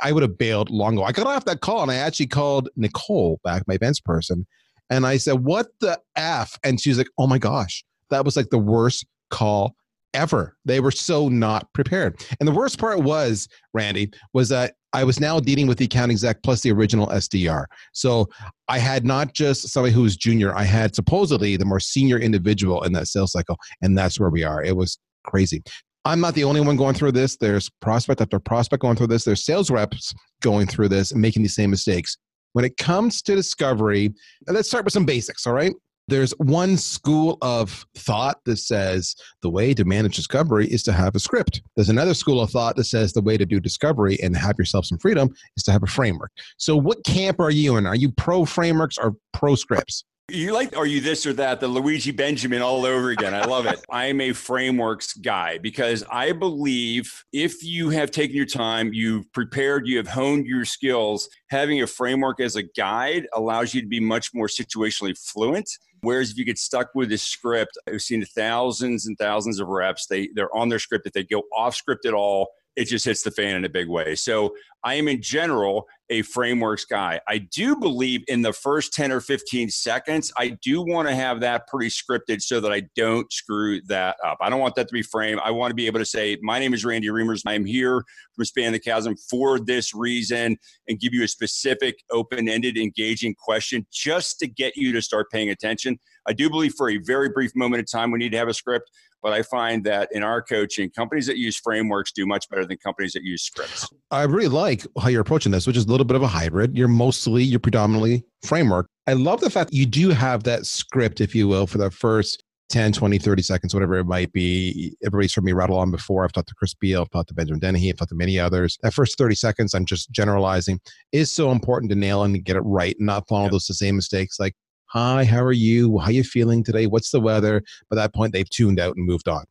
I 0.03 0.13
would 0.13 0.23
have 0.23 0.37
bailed 0.37 0.69
long 0.69 0.95
ago. 0.95 1.05
I 1.05 1.13
got 1.13 1.27
off 1.27 1.45
that 1.45 1.61
call 1.61 1.83
and 1.83 1.91
I 1.91 1.97
actually 1.97 2.27
called 2.27 2.69
Nicole 2.77 3.41
back, 3.45 3.63
my 3.69 3.75
events 3.75 4.01
person, 4.01 4.45
and 4.91 5.07
I 5.07 5.17
said, 5.17 5.45
"What 5.45 5.69
the 5.81 6.01
f?" 6.17 6.59
And 6.65 6.81
she's 6.81 6.99
like, 6.99 7.09
"Oh 7.19 7.29
my 7.29 7.39
gosh, 7.39 7.85
that 8.11 8.25
was 8.25 8.37
like 8.37 8.51
the 8.51 8.59
worst 8.59 9.07
call 9.31 9.77
ever. 10.17 10.57
They 10.65 10.81
were 10.81 10.91
so 10.91 11.29
not 11.29 11.73
prepared. 11.75 12.25
And 12.41 12.49
the 12.49 12.53
worst 12.53 12.79
part 12.79 13.01
was, 13.01 13.47
Randy, 13.75 14.11
was 14.33 14.49
that 14.49 14.75
I 14.93 15.05
was 15.05 15.21
now 15.21 15.39
dealing 15.39 15.67
with 15.67 15.77
the 15.77 15.85
account 15.85 16.11
exec 16.11 16.43
plus 16.43 16.63
the 16.63 16.73
original 16.73 17.07
SDR. 17.09 17.67
So 17.93 18.29
I 18.69 18.79
had 18.79 19.05
not 19.05 19.35
just 19.35 19.69
somebody 19.69 19.93
who 19.93 20.03
was 20.03 20.17
junior, 20.17 20.57
I 20.57 20.65
had 20.65 20.95
supposedly 20.95 21.57
the 21.57 21.67
more 21.67 21.81
senior 21.81 22.19
individual 22.19 22.83
in 22.83 22.93
that 22.95 23.07
sales 23.07 23.33
cycle. 23.33 23.59
And 23.83 23.97
that's 23.97 24.19
where 24.19 24.31
we 24.31 24.43
are. 24.43 24.63
It 24.63 24.75
was 24.75 24.99
crazy. 25.25 25.63
I'm 26.07 26.21
not 26.21 26.35
the 26.35 26.45
only 26.45 26.61
one 26.61 26.77
going 26.77 26.95
through 26.95 27.13
this. 27.13 27.37
There's 27.37 27.69
prospect 27.81 28.21
after 28.21 28.39
prospect 28.39 28.81
going 28.81 28.97
through 28.97 29.09
this. 29.09 29.25
There's 29.25 29.45
sales 29.45 29.71
reps 29.71 30.15
going 30.41 30.67
through 30.67 30.89
this 30.89 31.13
and 31.13 31.21
making 31.21 31.43
the 31.43 31.49
same 31.49 31.71
mistakes. 31.71 32.17
When 32.53 32.65
it 32.65 32.79
comes 32.79 33.21
to 33.23 33.35
discovery, 33.35 34.15
let's 34.47 34.69
start 34.69 34.85
with 34.85 34.95
some 34.95 35.05
basics, 35.05 35.47
all 35.47 35.53
right? 35.53 35.75
There's 36.09 36.31
one 36.39 36.77
school 36.77 37.37
of 37.43 37.85
thought 37.97 38.39
that 38.45 38.59
says 38.59 39.17
the 39.43 39.51
way 39.51 39.75
to 39.75 39.85
manage 39.85 40.15
discovery 40.15 40.69
is 40.69 40.85
to 40.85 40.93
have 40.93 41.17
a 41.17 41.19
script. 41.19 41.63
There's 41.75 41.89
another 41.89 42.15
school 42.15 42.41
of 42.41 42.51
thought 42.51 42.77
that 42.77 42.85
says 42.85 43.13
the 43.13 43.23
way 43.23 43.37
to 43.37 43.45
do 43.45 43.59
discovery 43.59 44.17
and 44.23 44.37
have 44.37 44.57
yourself 44.57 44.87
some 44.87 44.99
freedom 44.99 45.31
is 45.57 45.65
to 45.65 45.73
have 45.73 45.83
a 45.83 45.89
framework. 45.89 46.31
So, 46.59 46.77
what 46.77 47.05
camp 47.05 47.41
are 47.41 47.51
you 47.51 47.77
in? 47.77 47.87
Are 47.87 47.97
you 47.97 48.13
pro 48.13 48.45
frameworks 48.45 48.99
or 48.99 49.17
pro 49.33 49.57
scripts? 49.57 50.05
You 50.29 50.53
like, 50.53 50.77
are 50.77 50.87
you 50.87 51.01
this 51.01 51.25
or 51.25 51.33
that? 51.35 51.61
The 51.61 51.69
Luigi 51.69 52.11
Benjamin 52.11 52.61
all 52.61 52.85
over 52.85 53.11
again. 53.11 53.33
I 53.33 53.45
love 53.45 53.65
it. 53.67 53.79
I 53.91 54.07
am 54.07 54.21
a 54.21 54.33
frameworks 54.33 55.13
guy 55.13 55.59
because 55.59 56.03
I 56.11 56.33
believe 56.33 57.25
if 57.33 57.63
you 57.63 57.91
have 57.91 58.11
taken 58.11 58.35
your 58.35 58.45
time, 58.45 58.93
you've 58.93 59.33
prepared, 59.33 59.87
you 59.87 59.99
have 59.99 60.09
honed 60.09 60.47
your 60.47 60.65
skills, 60.65 61.29
having 61.51 61.81
a 61.81 61.87
framework 61.87 62.41
as 62.41 62.57
a 62.57 62.65
guide 62.65 63.29
allows 63.35 63.73
you 63.73 63.81
to 63.83 63.87
be 63.87 64.01
much 64.01 64.35
more 64.35 64.49
situationally 64.49 65.17
fluent. 65.17 65.71
Whereas 66.01 66.33
if 66.33 66.39
you 66.39 66.45
get 66.45 66.59
stuck 66.59 66.89
with 66.97 67.13
a 67.13 67.19
script, 67.19 67.79
I've 67.89 68.03
seen 68.03 68.25
thousands 68.25 69.07
and 69.07 69.17
thousands 69.17 69.61
of 69.61 69.69
reps. 69.69 70.07
They 70.07 70.31
they're 70.35 70.55
on 70.55 70.69
their 70.69 70.81
script. 70.81 71.07
If 71.07 71.13
they 71.13 71.23
go 71.23 71.45
off 71.57 71.77
script 71.77 72.05
at 72.05 72.15
all, 72.15 72.49
it 72.77 72.85
just 72.85 73.05
hits 73.05 73.23
the 73.23 73.31
fan 73.31 73.57
in 73.57 73.65
a 73.65 73.69
big 73.69 73.89
way. 73.89 74.15
So 74.15 74.55
I 74.85 74.95
am 74.95 75.09
in 75.09 75.21
general 75.21 75.87
a 76.11 76.23
frameworks 76.23 76.85
guy. 76.85 77.21
I 77.27 77.39
do 77.39 77.75
believe 77.75 78.23
in 78.29 78.43
the 78.43 78.53
first 78.53 78.93
10 78.93 79.11
or 79.11 79.21
15 79.21 79.71
seconds, 79.71 80.33
I 80.39 80.51
do 80.63 80.83
want 80.83 81.09
to 81.09 81.15
have 81.15 81.41
that 81.41 81.67
pretty 81.67 81.91
scripted 81.91 82.41
so 82.41 82.61
that 82.61 82.73
I 82.73 82.83
don't 82.95 83.31
screw 83.33 83.81
that 83.89 84.17
up. 84.25 84.39
I 84.41 84.49
don't 84.49 84.61
want 84.61 84.77
that 84.77 84.87
to 84.87 84.93
be 84.93 85.03
framed. 85.03 85.41
I 85.43 85.51
want 85.51 85.73
to 85.73 85.75
be 85.75 85.87
able 85.87 85.99
to 85.99 86.05
say, 86.05 86.39
My 86.43 86.59
name 86.59 86.75
is 86.75 86.85
Randy 86.85 87.09
Reimers. 87.09 87.43
I'm 87.47 87.65
here 87.65 88.05
from 88.35 88.45
Span 88.45 88.73
the 88.73 88.79
Chasm 88.79 89.17
for 89.29 89.59
this 89.59 89.95
reason 89.95 90.57
and 90.87 91.01
give 91.01 91.13
you 91.13 91.25
a 91.25 91.29
specific, 91.29 91.97
open 92.13 92.49
ended, 92.49 92.77
engaging 92.77 93.35
question 93.35 93.87
just 93.93 94.39
to 94.39 94.47
get 94.47 94.77
you 94.77 94.93
to 94.93 95.03
start 95.03 95.31
paying 95.33 95.51
attention. 95.51 95.99
I 96.29 96.33
do 96.33 96.49
believe 96.51 96.75
for 96.77 96.91
a 96.91 96.99
very 96.99 97.29
brief 97.31 97.53
moment 97.57 97.81
of 97.81 97.91
time, 97.91 98.11
we 98.11 98.19
need 98.19 98.33
to 98.33 98.39
have 98.39 98.49
a 98.49 98.55
script. 98.55 98.91
But 99.27 99.33
I 99.33 99.43
find 99.43 99.83
that 99.83 100.09
in 100.13 100.23
our 100.23 100.41
coaching, 100.41 100.89
companies 100.89 101.27
that 101.27 101.37
use 101.37 101.57
frameworks 101.57 102.13
do 102.13 102.27
much 102.27 102.49
better 102.49 102.65
than 102.65 102.77
companies 102.77 103.13
that 103.15 103.25
use 103.25 103.43
scripts. 103.43 103.89
I 104.13 104.23
really 104.23 104.47
like 104.47 104.87
how 105.03 105.09
you're 105.09 105.21
approaching 105.21 105.51
this, 105.51 105.67
which 105.67 105.77
is 105.77 105.87
a 105.87 105.89
little 105.89 106.05
bit 106.05 106.15
of 106.15 106.23
a 106.23 106.29
hybrid. 106.29 106.79
You're 106.79 106.87
mostly, 106.87 107.43
you're 107.43 107.59
predominantly 107.59 108.23
framework. 108.45 108.87
I 109.09 109.15
love 109.15 109.41
the 109.41 109.51
fact 109.51 109.71
that 109.71 109.77
you 109.77 109.85
do 109.85 110.11
have 110.11 110.45
that 110.45 110.65
script, 110.65 111.21
if 111.21 111.35
you 111.35 111.49
will, 111.49 111.67
for 111.67 111.79
the 111.79 111.91
first 111.91 112.45
10, 112.69 112.93
20, 112.93 113.19
30 113.19 113.43
seconds, 113.43 113.75
whatever 113.75 113.97
it 113.97 114.05
might 114.05 114.33
be. 114.33 114.95
Everybody's 115.05 115.35
heard 115.35 115.43
me 115.43 115.53
rattle 115.53 115.77
on 115.77 115.91
before. 115.91 116.23
I've 116.23 116.31
talked 116.31 116.51
to 116.51 116.55
Chris 116.55 116.75
Beall, 116.75 117.03
I've 117.03 117.11
talked 117.11 117.31
to 117.31 117.35
Benjamin 117.35 117.59
Dennehy, 117.59 117.91
I've 117.91 117.97
talked 117.97 118.11
to 118.11 118.15
many 118.15 118.39
others. 118.39 118.79
That 118.83 118.95
first 118.95 119.19
30 119.19 119.35
seconds, 119.35 119.75
I'm 119.75 119.87
just 119.87 120.09
generalizing, 120.13 120.79
is 121.11 121.33
so 121.33 121.51
important 121.51 121.91
to 121.91 121.97
nail 121.97 122.23
and 122.23 122.45
get 122.45 122.55
it 122.55 122.61
right 122.61 122.95
and 122.97 123.07
not 123.07 123.27
follow 123.27 123.47
yep. 123.47 123.51
those 123.51 123.67
the 123.67 123.75
same 123.75 123.97
mistakes 123.97 124.39
like 124.39 124.55
hi, 124.97 125.27
how 125.27 125.43
are 125.43 125.53
you? 125.53 125.99
How 125.99 126.07
are 126.07 126.13
you 126.13 126.25
feeling 126.25 126.65
today? 126.65 126.87
What's 126.87 127.11
the 127.11 127.21
weather? 127.21 127.63
By 127.91 127.97
that 127.97 128.15
point, 128.15 128.33
they've 128.33 128.49
tuned 128.49 128.81
out 128.81 128.97
and 128.97 129.05
moved 129.05 129.29
on. 129.29 129.45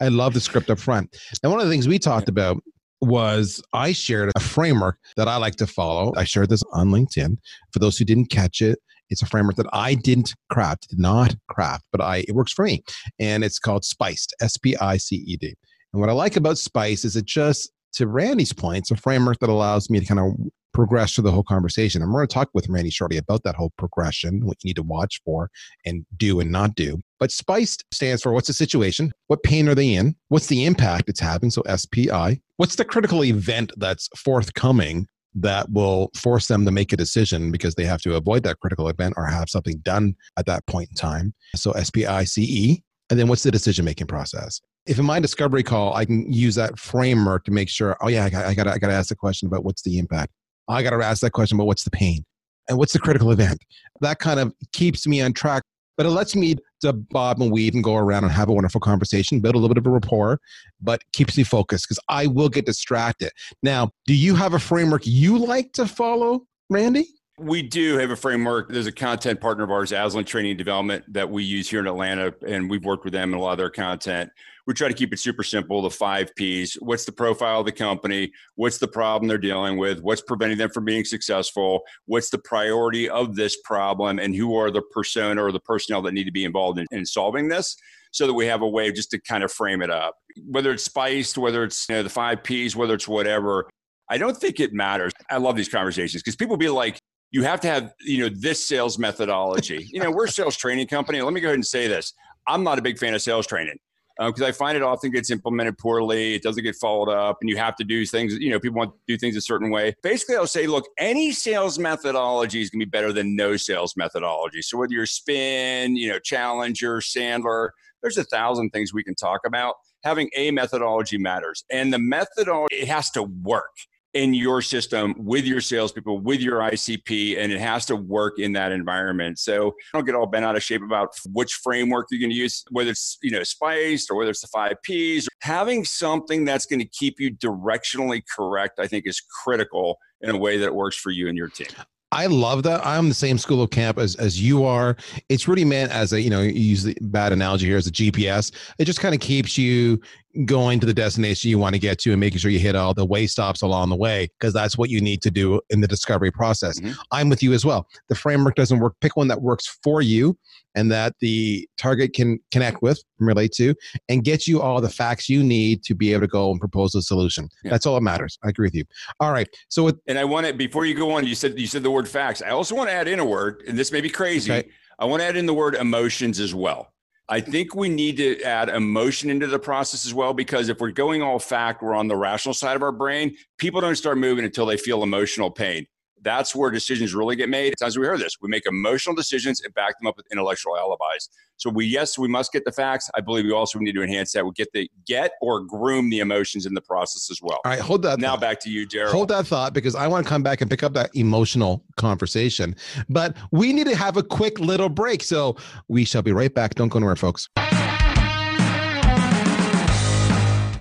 I 0.00 0.08
love 0.08 0.34
the 0.34 0.40
script 0.40 0.68
up 0.68 0.80
front. 0.80 1.16
And 1.44 1.52
one 1.52 1.60
of 1.60 1.66
the 1.66 1.72
things 1.72 1.86
we 1.86 2.00
talked 2.00 2.28
about 2.28 2.60
was 3.00 3.62
I 3.72 3.92
shared 3.92 4.32
a 4.34 4.40
framework 4.40 4.98
that 5.16 5.28
I 5.28 5.36
like 5.36 5.54
to 5.56 5.68
follow. 5.68 6.12
I 6.16 6.24
shared 6.24 6.48
this 6.48 6.64
on 6.72 6.88
LinkedIn. 6.88 7.36
For 7.70 7.78
those 7.78 7.96
who 7.96 8.04
didn't 8.04 8.30
catch 8.30 8.60
it, 8.60 8.80
it's 9.10 9.22
a 9.22 9.26
framework 9.26 9.54
that 9.56 9.68
I 9.72 9.94
didn't 9.94 10.34
craft, 10.50 10.88
did 10.88 10.98
not 10.98 11.36
craft, 11.48 11.84
but 11.92 12.00
I 12.00 12.24
it 12.26 12.34
works 12.34 12.52
for 12.52 12.64
me. 12.64 12.82
And 13.20 13.44
it's 13.44 13.60
called 13.60 13.84
Spiced, 13.84 14.34
S 14.40 14.56
P 14.56 14.76
I 14.78 14.96
C 14.96 15.22
E 15.24 15.36
D. 15.36 15.54
And 15.92 16.00
what 16.00 16.10
I 16.10 16.14
like 16.14 16.34
about 16.34 16.58
Spice 16.58 17.04
is 17.04 17.14
it 17.14 17.26
just 17.26 17.70
to 17.92 18.08
Randy's 18.08 18.52
point, 18.52 18.78
it's 18.78 18.90
a 18.90 18.96
framework 18.96 19.38
that 19.38 19.50
allows 19.50 19.88
me 19.88 20.00
to 20.00 20.06
kind 20.06 20.18
of 20.18 20.32
progress 20.74 21.14
through 21.14 21.24
the 21.24 21.30
whole 21.30 21.44
conversation. 21.44 22.02
I'm 22.02 22.12
going 22.12 22.26
to 22.26 22.32
talk 22.32 22.50
with 22.52 22.68
Randy 22.68 22.90
shortly 22.90 23.16
about 23.16 23.44
that 23.44 23.54
whole 23.54 23.72
progression, 23.78 24.44
what 24.44 24.58
you 24.62 24.68
need 24.68 24.76
to 24.76 24.82
watch 24.82 25.20
for 25.24 25.48
and 25.86 26.04
do 26.16 26.40
and 26.40 26.50
not 26.50 26.74
do. 26.74 27.00
But 27.18 27.30
SPICED 27.30 27.84
stands 27.92 28.22
for 28.22 28.32
what's 28.32 28.48
the 28.48 28.52
situation? 28.52 29.12
What 29.28 29.42
pain 29.42 29.68
are 29.68 29.74
they 29.74 29.94
in? 29.94 30.16
What's 30.28 30.48
the 30.48 30.66
impact 30.66 31.08
it's 31.08 31.20
having? 31.20 31.50
So 31.50 31.62
SPI. 31.74 32.42
What's 32.56 32.76
the 32.76 32.84
critical 32.84 33.24
event 33.24 33.72
that's 33.76 34.08
forthcoming 34.16 35.06
that 35.36 35.70
will 35.70 36.10
force 36.14 36.48
them 36.48 36.64
to 36.64 36.70
make 36.70 36.92
a 36.92 36.96
decision 36.96 37.50
because 37.50 37.74
they 37.74 37.84
have 37.84 38.02
to 38.02 38.14
avoid 38.14 38.42
that 38.42 38.60
critical 38.60 38.88
event 38.88 39.14
or 39.16 39.26
have 39.26 39.48
something 39.48 39.78
done 39.78 40.14
at 40.36 40.46
that 40.46 40.66
point 40.66 40.90
in 40.90 40.96
time? 40.96 41.32
So 41.56 41.72
SPICE. 41.72 42.82
And 43.10 43.20
then 43.20 43.28
what's 43.28 43.42
the 43.42 43.50
decision 43.50 43.84
making 43.84 44.06
process? 44.06 44.60
if 44.86 44.98
in 44.98 45.04
my 45.04 45.18
discovery 45.18 45.62
call 45.62 45.94
I 45.94 46.04
can 46.04 46.30
use 46.30 46.54
that 46.56 46.78
framework 46.78 47.44
to 47.44 47.50
make 47.50 47.68
sure, 47.68 47.96
oh 48.00 48.08
yeah, 48.08 48.24
I 48.24 48.30
got, 48.30 48.44
I 48.44 48.54
got, 48.54 48.68
I 48.68 48.78
got 48.78 48.88
to 48.88 48.92
ask 48.92 49.08
the 49.08 49.16
question 49.16 49.46
about 49.46 49.64
what's 49.64 49.82
the 49.82 49.98
impact. 49.98 50.32
I 50.68 50.82
got 50.82 50.90
to 50.90 51.04
ask 51.04 51.20
that 51.20 51.32
question 51.32 51.58
but 51.58 51.64
what's 51.64 51.84
the 51.84 51.90
pain 51.90 52.24
and 52.68 52.78
what's 52.78 52.92
the 52.92 52.98
critical 52.98 53.30
event. 53.30 53.58
That 54.00 54.18
kind 54.18 54.40
of 54.40 54.52
keeps 54.72 55.06
me 55.06 55.20
on 55.20 55.32
track, 55.32 55.62
but 55.96 56.06
it 56.06 56.10
lets 56.10 56.34
me 56.34 56.56
to 56.80 56.92
bob 56.92 57.40
and 57.40 57.52
weave 57.52 57.74
and 57.74 57.84
go 57.84 57.96
around 57.96 58.24
and 58.24 58.32
have 58.32 58.48
a 58.48 58.52
wonderful 58.52 58.80
conversation, 58.80 59.40
build 59.40 59.54
a 59.54 59.58
little 59.58 59.74
bit 59.74 59.78
of 59.78 59.86
a 59.86 59.90
rapport, 59.90 60.40
but 60.80 61.02
keeps 61.12 61.36
me 61.36 61.44
focused 61.44 61.86
because 61.88 62.00
I 62.08 62.26
will 62.26 62.48
get 62.48 62.66
distracted. 62.66 63.30
Now, 63.62 63.90
do 64.06 64.14
you 64.14 64.34
have 64.34 64.54
a 64.54 64.58
framework 64.58 65.02
you 65.04 65.38
like 65.38 65.72
to 65.74 65.86
follow, 65.86 66.46
Randy? 66.70 67.08
We 67.38 67.62
do 67.62 67.98
have 67.98 68.10
a 68.10 68.16
framework. 68.16 68.68
There's 68.68 68.86
a 68.86 68.92
content 68.92 69.40
partner 69.40 69.64
of 69.64 69.70
ours, 69.70 69.90
Aslan 69.90 70.24
Training 70.24 70.56
Development, 70.56 71.04
that 71.12 71.28
we 71.28 71.42
use 71.42 71.68
here 71.68 71.80
in 71.80 71.86
Atlanta, 71.88 72.32
and 72.46 72.70
we've 72.70 72.84
worked 72.84 73.04
with 73.04 73.12
them 73.12 73.32
in 73.32 73.38
a 73.38 73.42
lot 73.42 73.52
of 73.52 73.58
their 73.58 73.70
content 73.70 74.30
we 74.66 74.74
try 74.74 74.88
to 74.88 74.94
keep 74.94 75.12
it 75.12 75.18
super 75.18 75.42
simple 75.42 75.82
the 75.82 75.90
five 75.90 76.34
P's. 76.36 76.74
What's 76.80 77.04
the 77.04 77.12
profile 77.12 77.60
of 77.60 77.66
the 77.66 77.72
company? 77.72 78.32
What's 78.54 78.78
the 78.78 78.88
problem 78.88 79.28
they're 79.28 79.38
dealing 79.38 79.76
with? 79.76 80.00
What's 80.00 80.22
preventing 80.22 80.58
them 80.58 80.70
from 80.70 80.84
being 80.84 81.04
successful? 81.04 81.82
What's 82.06 82.30
the 82.30 82.38
priority 82.38 83.08
of 83.08 83.36
this 83.36 83.56
problem? 83.64 84.18
And 84.18 84.34
who 84.34 84.56
are 84.56 84.70
the 84.70 84.82
persona 84.82 85.44
or 85.44 85.52
the 85.52 85.60
personnel 85.60 86.02
that 86.02 86.12
need 86.12 86.24
to 86.24 86.32
be 86.32 86.44
involved 86.44 86.78
in, 86.78 86.86
in 86.90 87.04
solving 87.04 87.48
this? 87.48 87.76
So 88.12 88.28
that 88.28 88.34
we 88.34 88.46
have 88.46 88.62
a 88.62 88.68
way 88.68 88.92
just 88.92 89.10
to 89.10 89.20
kind 89.20 89.42
of 89.42 89.52
frame 89.52 89.82
it 89.82 89.90
up. 89.90 90.14
Whether 90.46 90.70
it's 90.70 90.84
spiced, 90.84 91.36
whether 91.36 91.64
it's 91.64 91.88
you 91.88 91.96
know, 91.96 92.02
the 92.04 92.08
five 92.08 92.44
P's, 92.44 92.76
whether 92.76 92.94
it's 92.94 93.08
whatever, 93.08 93.68
I 94.08 94.18
don't 94.18 94.36
think 94.36 94.60
it 94.60 94.72
matters. 94.72 95.12
I 95.30 95.38
love 95.38 95.56
these 95.56 95.68
conversations 95.68 96.22
because 96.22 96.36
people 96.36 96.56
be 96.56 96.68
like, 96.68 96.98
you 97.34 97.42
have 97.42 97.60
to 97.60 97.68
have 97.68 97.92
you 98.00 98.20
know 98.20 98.28
this 98.32 98.64
sales 98.64 98.96
methodology 98.96 99.88
you 99.90 99.98
know 100.00 100.08
we're 100.08 100.26
a 100.26 100.28
sales 100.28 100.56
training 100.56 100.86
company 100.86 101.20
let 101.20 101.32
me 101.32 101.40
go 101.40 101.48
ahead 101.48 101.56
and 101.56 101.66
say 101.66 101.88
this 101.88 102.14
i'm 102.46 102.62
not 102.62 102.78
a 102.78 102.82
big 102.82 102.96
fan 102.96 103.12
of 103.12 103.20
sales 103.20 103.44
training 103.44 103.76
because 104.18 104.42
um, 104.42 104.46
I 104.46 104.52
find 104.52 104.76
it 104.76 104.82
often 104.82 105.10
gets 105.10 105.30
implemented 105.30 105.78
poorly. 105.78 106.34
It 106.34 106.42
doesn't 106.42 106.62
get 106.62 106.76
followed 106.76 107.10
up, 107.10 107.38
and 107.40 107.50
you 107.50 107.56
have 107.56 107.76
to 107.76 107.84
do 107.84 108.06
things. 108.06 108.34
You 108.34 108.50
know, 108.50 108.60
people 108.60 108.78
want 108.78 108.92
to 108.92 108.98
do 109.08 109.18
things 109.18 109.36
a 109.36 109.40
certain 109.40 109.70
way. 109.70 109.94
Basically, 110.02 110.36
I'll 110.36 110.46
say, 110.46 110.66
look, 110.66 110.84
any 110.98 111.32
sales 111.32 111.78
methodology 111.78 112.62
is 112.62 112.70
going 112.70 112.80
to 112.80 112.86
be 112.86 112.90
better 112.90 113.12
than 113.12 113.34
no 113.36 113.56
sales 113.56 113.94
methodology. 113.96 114.62
So 114.62 114.78
whether 114.78 114.92
you're 114.92 115.06
spin, 115.06 115.96
you 115.96 116.08
know, 116.08 116.18
Challenger, 116.18 116.98
Sandler, 116.98 117.70
there's 118.02 118.18
a 118.18 118.24
thousand 118.24 118.70
things 118.70 118.92
we 118.92 119.02
can 119.02 119.14
talk 119.14 119.40
about. 119.46 119.76
Having 120.04 120.30
a 120.36 120.50
methodology 120.50 121.16
matters, 121.16 121.64
and 121.70 121.92
the 121.92 121.98
methodology 121.98 122.76
it 122.76 122.88
has 122.88 123.10
to 123.12 123.22
work 123.22 123.72
in 124.14 124.32
your 124.32 124.62
system 124.62 125.14
with 125.18 125.44
your 125.44 125.60
salespeople, 125.60 126.20
with 126.20 126.40
your 126.40 126.60
ICP, 126.60 127.38
and 127.38 127.52
it 127.52 127.60
has 127.60 127.84
to 127.86 127.96
work 127.96 128.38
in 128.38 128.52
that 128.52 128.72
environment. 128.72 129.38
So 129.38 129.74
don't 129.92 130.06
get 130.06 130.14
all 130.14 130.26
bent 130.26 130.44
out 130.44 130.56
of 130.56 130.62
shape 130.62 130.82
about 130.82 131.14
which 131.32 131.54
framework 131.54 132.06
you're 132.10 132.20
going 132.20 132.30
to 132.30 132.36
use, 132.36 132.64
whether 132.70 132.90
it's 132.90 133.18
you 133.22 133.30
know 133.30 133.42
spiced 133.42 134.10
or 134.10 134.16
whether 134.16 134.30
it's 134.30 134.40
the 134.40 134.48
five 134.48 134.76
Ps. 134.82 135.28
Having 135.42 135.84
something 135.84 136.44
that's 136.44 136.64
going 136.66 136.80
to 136.80 136.88
keep 136.88 137.20
you 137.20 137.34
directionally 137.34 138.22
correct, 138.34 138.78
I 138.78 138.86
think, 138.86 139.06
is 139.06 139.20
critical 139.42 139.98
in 140.20 140.30
a 140.30 140.38
way 140.38 140.58
that 140.58 140.74
works 140.74 140.96
for 140.96 141.10
you 141.10 141.28
and 141.28 141.36
your 141.36 141.48
team. 141.48 141.68
I 142.14 142.26
love 142.26 142.62
that. 142.62 142.86
I'm 142.86 143.08
the 143.08 143.14
same 143.14 143.38
school 143.38 143.60
of 143.60 143.70
camp 143.70 143.98
as, 143.98 144.14
as 144.16 144.40
you 144.40 144.64
are. 144.64 144.96
It's 145.28 145.48
really 145.48 145.64
meant 145.64 145.90
as 145.90 146.12
a, 146.12 146.20
you 146.20 146.30
know, 146.30 146.42
you 146.42 146.52
use 146.52 146.84
the 146.84 146.96
bad 147.00 147.32
analogy 147.32 147.66
here 147.66 147.76
as 147.76 147.88
a 147.88 147.90
GPS. 147.90 148.52
It 148.78 148.84
just 148.84 149.00
kind 149.00 149.16
of 149.16 149.20
keeps 149.20 149.58
you 149.58 150.00
going 150.44 150.80
to 150.80 150.86
the 150.86 150.94
destination 150.94 151.50
you 151.50 151.58
want 151.58 151.74
to 151.74 151.78
get 151.78 151.98
to 152.00 152.10
and 152.10 152.20
making 152.20 152.38
sure 152.38 152.50
you 152.50 152.58
hit 152.58 152.74
all 152.74 152.92
the 152.94 153.04
way 153.04 153.26
stops 153.26 153.62
along 153.62 153.88
the 153.88 153.96
way 153.96 154.28
because 154.38 154.52
that's 154.52 154.76
what 154.76 154.90
you 154.90 155.00
need 155.00 155.22
to 155.22 155.30
do 155.30 155.60
in 155.70 155.80
the 155.80 155.86
discovery 155.86 156.30
process. 156.30 156.80
Mm-hmm. 156.80 156.92
I'm 157.12 157.28
with 157.28 157.42
you 157.42 157.52
as 157.52 157.64
well. 157.64 157.86
The 158.08 158.14
framework 158.14 158.56
doesn't 158.56 158.80
work. 158.80 158.94
Pick 159.00 159.16
one 159.16 159.28
that 159.28 159.42
works 159.42 159.78
for 159.82 160.02
you 160.02 160.36
and 160.74 160.90
that 160.90 161.14
the 161.20 161.68
target 161.76 162.12
can 162.14 162.40
connect 162.50 162.82
with, 162.82 163.00
and 163.18 163.28
relate 163.28 163.52
to, 163.52 163.74
and 164.08 164.24
get 164.24 164.48
you 164.48 164.60
all 164.60 164.80
the 164.80 164.88
facts 164.88 165.28
you 165.28 165.42
need 165.42 165.84
to 165.84 165.94
be 165.94 166.12
able 166.12 166.22
to 166.22 166.26
go 166.26 166.50
and 166.50 166.58
propose 166.58 166.94
a 166.94 167.02
solution. 167.02 167.48
Yeah. 167.62 167.70
That's 167.70 167.86
all 167.86 167.94
that 167.94 168.00
matters. 168.00 168.38
I 168.42 168.48
agree 168.48 168.66
with 168.66 168.74
you. 168.74 168.84
All 169.20 169.32
right. 169.32 169.48
So, 169.68 169.84
with, 169.84 170.00
and 170.08 170.18
I 170.18 170.24
want 170.24 170.46
to 170.46 170.52
before 170.52 170.84
you 170.84 170.94
go 170.94 171.12
on, 171.12 171.26
you 171.26 171.34
said 171.34 171.58
you 171.58 171.66
said 171.66 171.82
the 171.82 171.90
word 171.90 172.08
facts. 172.08 172.42
I 172.42 172.50
also 172.50 172.74
want 172.74 172.88
to 172.88 172.92
add 172.92 173.08
in 173.08 173.20
a 173.20 173.24
word, 173.24 173.62
and 173.68 173.78
this 173.78 173.92
may 173.92 174.00
be 174.00 174.10
crazy. 174.10 174.52
Okay. 174.52 174.68
I 174.98 175.04
want 175.06 175.22
to 175.22 175.26
add 175.26 175.36
in 175.36 175.46
the 175.46 175.54
word 175.54 175.74
emotions 175.74 176.40
as 176.40 176.54
well. 176.54 176.93
I 177.28 177.40
think 177.40 177.74
we 177.74 177.88
need 177.88 178.18
to 178.18 178.42
add 178.42 178.68
emotion 178.68 179.30
into 179.30 179.46
the 179.46 179.58
process 179.58 180.04
as 180.04 180.12
well 180.12 180.34
because 180.34 180.68
if 180.68 180.78
we're 180.80 180.90
going 180.90 181.22
all 181.22 181.38
fact, 181.38 181.82
we're 181.82 181.94
on 181.94 182.08
the 182.08 182.16
rational 182.16 182.54
side 182.54 182.76
of 182.76 182.82
our 182.82 182.92
brain. 182.92 183.36
People 183.58 183.80
don't 183.80 183.96
start 183.96 184.18
moving 184.18 184.44
until 184.44 184.66
they 184.66 184.76
feel 184.76 185.02
emotional 185.02 185.50
pain. 185.50 185.86
That's 186.24 186.54
where 186.54 186.70
decisions 186.70 187.14
really 187.14 187.36
get 187.36 187.50
made. 187.50 187.74
As 187.82 187.98
we 187.98 188.06
heard 188.06 188.20
this, 188.20 188.40
we 188.40 188.48
make 188.48 188.64
emotional 188.66 189.14
decisions 189.14 189.60
and 189.60 189.72
back 189.74 189.98
them 190.00 190.06
up 190.08 190.16
with 190.16 190.26
intellectual 190.32 190.76
alibis. 190.76 191.28
So 191.56 191.70
we 191.70 191.84
yes, 191.84 192.18
we 192.18 192.28
must 192.28 192.50
get 192.50 192.64
the 192.64 192.72
facts. 192.72 193.10
I 193.14 193.20
believe 193.20 193.44
we 193.44 193.52
also 193.52 193.78
need 193.78 193.92
to 193.92 194.02
enhance 194.02 194.32
that. 194.32 194.44
We 194.44 194.52
get 194.52 194.72
the 194.72 194.90
get 195.06 195.32
or 195.40 195.60
groom 195.60 196.10
the 196.10 196.20
emotions 196.20 196.66
in 196.66 196.74
the 196.74 196.80
process 196.80 197.30
as 197.30 197.40
well. 197.42 197.60
All 197.64 197.70
right, 197.70 197.78
hold 197.78 198.02
that. 198.02 198.18
Now 198.18 198.32
thought. 198.32 198.40
back 198.40 198.60
to 198.60 198.70
you, 198.70 198.86
Jared. 198.86 199.12
Hold 199.12 199.28
that 199.28 199.46
thought 199.46 199.74
because 199.74 199.94
I 199.94 200.08
want 200.08 200.24
to 200.24 200.28
come 200.28 200.42
back 200.42 200.62
and 200.62 200.70
pick 200.70 200.82
up 200.82 200.94
that 200.94 201.10
emotional 201.14 201.84
conversation. 201.96 202.74
But 203.08 203.36
we 203.52 203.72
need 203.72 203.86
to 203.86 203.94
have 203.94 204.16
a 204.16 204.22
quick 204.22 204.58
little 204.58 204.88
break. 204.88 205.22
So 205.22 205.56
we 205.88 206.04
shall 206.06 206.22
be 206.22 206.32
right 206.32 206.52
back. 206.52 206.74
Don't 206.74 206.88
go 206.88 206.98
anywhere, 206.98 207.16
folks. 207.16 207.50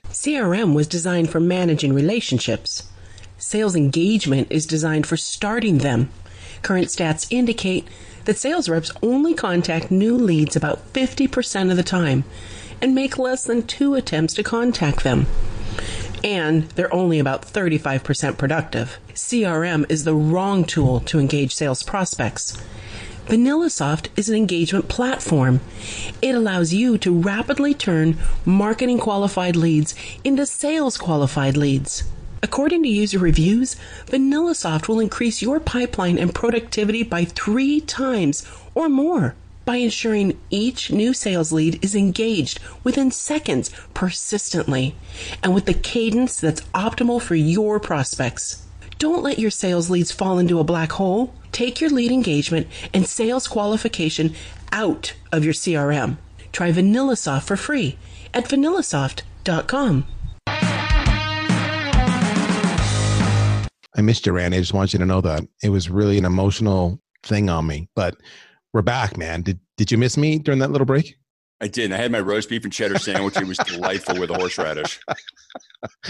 CRM 0.09 0.73
was 0.73 0.87
designed 0.87 1.29
for 1.29 1.41
managing 1.41 1.91
relationships. 1.91 2.89
Sales 3.53 3.75
engagement 3.75 4.47
is 4.49 4.65
designed 4.65 5.05
for 5.05 5.15
starting 5.15 5.77
them. 5.77 6.09
Current 6.63 6.87
stats 6.87 7.27
indicate 7.29 7.87
that 8.25 8.39
sales 8.39 8.67
reps 8.67 8.91
only 9.03 9.35
contact 9.35 9.91
new 9.91 10.17
leads 10.17 10.55
about 10.55 10.91
50% 10.93 11.69
of 11.69 11.77
the 11.77 11.83
time 11.83 12.23
and 12.81 12.95
make 12.95 13.19
less 13.19 13.43
than 13.43 13.61
two 13.61 13.93
attempts 13.93 14.33
to 14.33 14.41
contact 14.41 15.03
them. 15.03 15.27
And 16.23 16.63
they're 16.69 16.91
only 16.91 17.19
about 17.19 17.43
35% 17.43 18.39
productive. 18.39 18.97
CRM 19.13 19.85
is 19.87 20.03
the 20.03 20.15
wrong 20.15 20.65
tool 20.65 21.01
to 21.01 21.19
engage 21.19 21.53
sales 21.53 21.83
prospects. 21.83 22.57
VanillaSoft 23.27 24.07
is 24.17 24.29
an 24.29 24.35
engagement 24.35 24.89
platform. 24.89 25.61
It 26.23 26.33
allows 26.33 26.73
you 26.73 26.97
to 26.97 27.15
rapidly 27.15 27.75
turn 27.75 28.17
marketing 28.45 28.97
qualified 28.97 29.55
leads 29.55 29.93
into 30.23 30.47
sales 30.47 30.97
qualified 30.97 31.55
leads. 31.55 32.03
According 32.43 32.83
to 32.83 32.89
user 32.89 33.19
reviews, 33.19 33.77
VanillaSoft 34.07 34.89
will 34.89 34.99
increase 34.99 35.41
your 35.41 35.61
pipeline 35.61 36.17
and 36.17 36.35
productivity 36.35 37.01
by 37.01 37.23
three 37.23 37.79
times 37.79 38.45
or 38.75 38.89
more 38.89 39.33
by 39.63 39.77
ensuring 39.77 40.37
each 40.49 40.91
new 40.91 41.13
sales 41.13 41.53
lead 41.53 41.81
is 41.81 41.95
engaged 41.95 42.59
within 42.83 43.11
seconds 43.11 43.71
persistently 43.93 44.93
and 45.41 45.55
with 45.55 45.65
the 45.65 45.73
cadence 45.73 46.37
that's 46.37 46.59
optimal 46.73 47.21
for 47.21 47.35
your 47.35 47.79
prospects. 47.79 48.65
Don't 48.99 49.23
let 49.23 49.39
your 49.39 49.51
sales 49.51 49.89
leads 49.89 50.11
fall 50.11 50.37
into 50.37 50.59
a 50.59 50.65
black 50.65 50.91
hole. 50.91 51.33
Take 51.53 51.79
your 51.79 51.89
lead 51.89 52.11
engagement 52.11 52.67
and 52.93 53.07
sales 53.07 53.47
qualification 53.47 54.35
out 54.73 55.13
of 55.31 55.45
your 55.45 55.53
CRM. 55.53 56.17
Try 56.51 56.73
VanillaSoft 56.73 57.43
for 57.43 57.55
free 57.55 57.97
at 58.33 58.49
vanillasoft.com. 58.49 60.07
I 63.95 64.01
missed 64.01 64.25
you, 64.25 64.31
Randy. 64.33 64.57
I 64.57 64.61
just 64.61 64.73
want 64.73 64.93
you 64.93 64.99
to 64.99 65.05
know 65.05 65.21
that 65.21 65.43
it 65.61 65.69
was 65.69 65.89
really 65.89 66.17
an 66.17 66.25
emotional 66.25 66.99
thing 67.23 67.49
on 67.49 67.67
me. 67.67 67.87
But 67.95 68.15
we're 68.73 68.81
back, 68.81 69.17
man. 69.17 69.41
Did 69.41 69.59
Did 69.77 69.91
you 69.91 69.97
miss 69.97 70.17
me 70.17 70.39
during 70.39 70.59
that 70.59 70.71
little 70.71 70.85
break? 70.85 71.15
I 71.61 71.67
did. 71.67 71.93
I 71.93 71.97
had 71.97 72.11
my 72.11 72.19
roast 72.19 72.49
beef 72.49 72.63
and 72.65 72.73
cheddar 72.73 72.97
sandwich. 72.99 73.37
It 73.37 73.47
was 73.47 73.57
delightful 73.65 74.19
with 74.19 74.29
a 74.31 74.33
horseradish. 74.33 74.99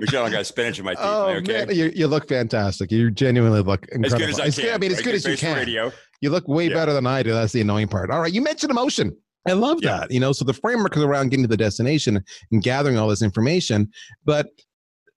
Michelle, 0.00 0.24
I 0.26 0.30
got 0.30 0.46
spinach 0.46 0.78
in 0.78 0.84
my 0.84 0.94
teeth. 0.94 1.02
Oh 1.04 1.28
okay. 1.28 1.66
man, 1.66 1.76
you, 1.76 1.92
you 1.94 2.06
look 2.06 2.28
fantastic. 2.28 2.90
You 2.90 3.10
genuinely 3.10 3.60
look 3.60 3.86
incredible. 3.88 4.06
As 4.28 4.36
good 4.36 4.48
as 4.48 4.58
I 4.58 4.62
can. 4.62 4.74
I 4.74 4.78
mean, 4.78 4.92
as 4.92 5.02
good 5.02 5.14
as 5.14 5.24
you 5.26 5.36
can. 5.36 5.56
Radio. 5.56 5.92
You 6.20 6.30
look 6.30 6.48
way 6.48 6.68
Yeah. 6.68 6.74
better 6.74 6.92
than 6.92 7.06
I 7.06 7.22
do. 7.22 7.32
That's 7.32 7.52
the 7.52 7.60
annoying 7.60 7.88
part. 7.88 8.10
All 8.10 8.20
right, 8.20 8.32
you 8.32 8.40
mentioned 8.42 8.70
emotion. 8.70 9.14
I 9.46 9.52
love 9.52 9.78
Yeah. 9.82 9.98
that. 10.00 10.10
You 10.10 10.20
know, 10.20 10.32
so 10.32 10.44
the 10.44 10.52
framework 10.54 10.96
is 10.96 11.02
around 11.02 11.28
getting 11.30 11.44
to 11.44 11.48
the 11.48 11.56
destination 11.56 12.22
and 12.50 12.62
gathering 12.62 12.98
all 12.98 13.08
this 13.08 13.22
information, 13.22 13.90
but 14.24 14.48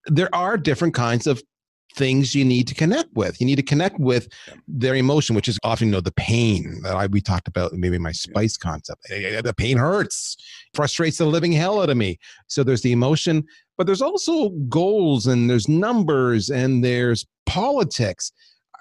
there 0.07 0.33
are 0.33 0.57
different 0.57 0.93
kinds 0.93 1.27
of 1.27 1.41
things 1.95 2.33
you 2.33 2.45
need 2.45 2.67
to 2.67 2.75
connect 2.75 3.13
with. 3.13 3.39
You 3.39 3.45
need 3.45 3.57
to 3.57 3.63
connect 3.63 3.99
with 3.99 4.27
their 4.67 4.95
emotion, 4.95 5.35
which 5.35 5.47
is 5.47 5.59
often, 5.63 5.87
you 5.87 5.91
know, 5.91 6.01
the 6.01 6.13
pain 6.13 6.81
that 6.83 6.95
I 6.95 7.07
we 7.07 7.21
talked 7.21 7.47
about, 7.47 7.73
maybe 7.73 7.97
my 7.97 8.11
spice 8.11 8.57
concept. 8.57 9.05
Eh, 9.09 9.37
eh, 9.37 9.41
The 9.41 9.53
pain 9.53 9.77
hurts, 9.77 10.37
frustrates 10.73 11.17
the 11.17 11.25
living 11.25 11.51
hell 11.51 11.81
out 11.81 11.89
of 11.89 11.97
me. 11.97 12.17
So 12.47 12.63
there's 12.63 12.81
the 12.81 12.91
emotion, 12.91 13.43
but 13.77 13.87
there's 13.87 14.01
also 14.01 14.49
goals 14.69 15.27
and 15.27 15.49
there's 15.49 15.67
numbers 15.67 16.49
and 16.49 16.83
there's 16.83 17.25
politics. 17.45 18.31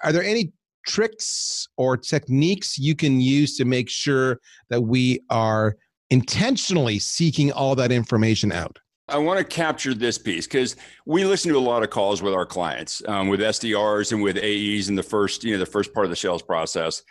Are 0.03 0.11
there 0.11 0.23
any 0.23 0.51
tricks 0.87 1.67
or 1.77 1.97
techniques 1.97 2.77
you 2.77 2.95
can 2.95 3.21
use 3.21 3.57
to 3.57 3.65
make 3.65 3.89
sure 3.89 4.39
that 4.69 4.81
we 4.81 5.19
are 5.29 5.75
intentionally 6.09 6.99
seeking 6.99 7.51
all 7.51 7.75
that 7.75 7.91
information 7.91 8.51
out? 8.51 8.79
I 9.11 9.17
want 9.17 9.39
to 9.39 9.45
capture 9.45 9.93
this 9.93 10.17
piece 10.17 10.47
because 10.47 10.75
we 11.05 11.25
listen 11.25 11.51
to 11.51 11.57
a 11.57 11.59
lot 11.59 11.83
of 11.83 11.89
calls 11.89 12.21
with 12.21 12.33
our 12.33 12.45
clients, 12.45 13.01
um, 13.07 13.27
with 13.27 13.41
SDRs 13.41 14.11
and 14.13 14.21
with 14.21 14.37
AEs 14.37 14.89
in 14.89 14.95
the 14.95 15.03
first, 15.03 15.43
you 15.43 15.53
know, 15.53 15.59
the 15.59 15.65
first 15.65 15.93
part 15.93 16.05
of 16.05 16.09
the 16.09 16.15
sales 16.15 16.41
process. 16.41 17.03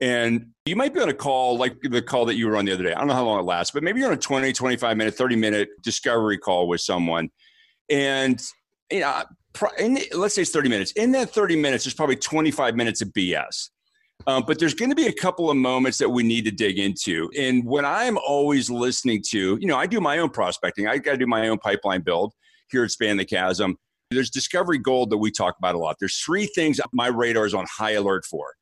And 0.00 0.50
you 0.66 0.74
might 0.74 0.92
be 0.92 1.00
on 1.00 1.08
a 1.08 1.14
call 1.14 1.56
like 1.56 1.80
the 1.80 2.02
call 2.02 2.26
that 2.26 2.34
you 2.34 2.48
were 2.48 2.56
on 2.56 2.64
the 2.64 2.72
other 2.72 2.82
day. 2.82 2.92
I 2.92 2.98
don't 2.98 3.06
know 3.06 3.14
how 3.14 3.24
long 3.24 3.38
it 3.38 3.44
lasts, 3.44 3.72
but 3.72 3.82
maybe 3.82 4.00
you're 4.00 4.08
on 4.08 4.14
a 4.14 4.20
20, 4.20 4.52
25 4.52 4.96
minute, 4.96 5.14
30 5.14 5.36
minute 5.36 5.68
discovery 5.82 6.36
call 6.36 6.66
with 6.66 6.80
someone. 6.80 7.30
And, 7.88 8.42
you 8.90 9.00
know, 9.00 9.22
in, 9.78 9.98
let's 10.12 10.34
say 10.34 10.42
it's 10.42 10.50
30 10.50 10.68
minutes. 10.68 10.92
In 10.92 11.12
that 11.12 11.30
30 11.30 11.56
minutes, 11.56 11.84
there's 11.84 11.94
probably 11.94 12.16
25 12.16 12.74
minutes 12.74 13.00
of 13.02 13.08
BS. 13.08 13.70
Um, 14.26 14.44
but 14.46 14.58
there's 14.58 14.74
going 14.74 14.90
to 14.90 14.96
be 14.96 15.06
a 15.06 15.12
couple 15.12 15.50
of 15.50 15.56
moments 15.56 15.98
that 15.98 16.08
we 16.08 16.22
need 16.22 16.44
to 16.46 16.50
dig 16.50 16.78
into. 16.78 17.30
And 17.38 17.64
when 17.64 17.84
I'm 17.84 18.16
always 18.18 18.70
listening 18.70 19.22
to, 19.30 19.58
you 19.60 19.66
know, 19.66 19.76
I 19.76 19.86
do 19.86 20.00
my 20.00 20.18
own 20.18 20.30
prospecting, 20.30 20.86
I 20.86 20.98
got 20.98 21.12
to 21.12 21.18
do 21.18 21.26
my 21.26 21.48
own 21.48 21.58
pipeline 21.58 22.00
build 22.00 22.32
here 22.70 22.84
at 22.84 22.90
Span 22.90 23.16
the 23.16 23.24
Chasm. 23.24 23.76
There's 24.10 24.30
discovery 24.30 24.78
gold 24.78 25.10
that 25.10 25.18
we 25.18 25.30
talk 25.30 25.56
about 25.58 25.74
a 25.74 25.78
lot. 25.78 25.96
There's 25.98 26.18
three 26.18 26.46
things 26.46 26.80
my 26.92 27.08
radar 27.08 27.46
is 27.46 27.54
on 27.54 27.66
high 27.70 27.92
alert 27.92 28.24
for. 28.24 28.54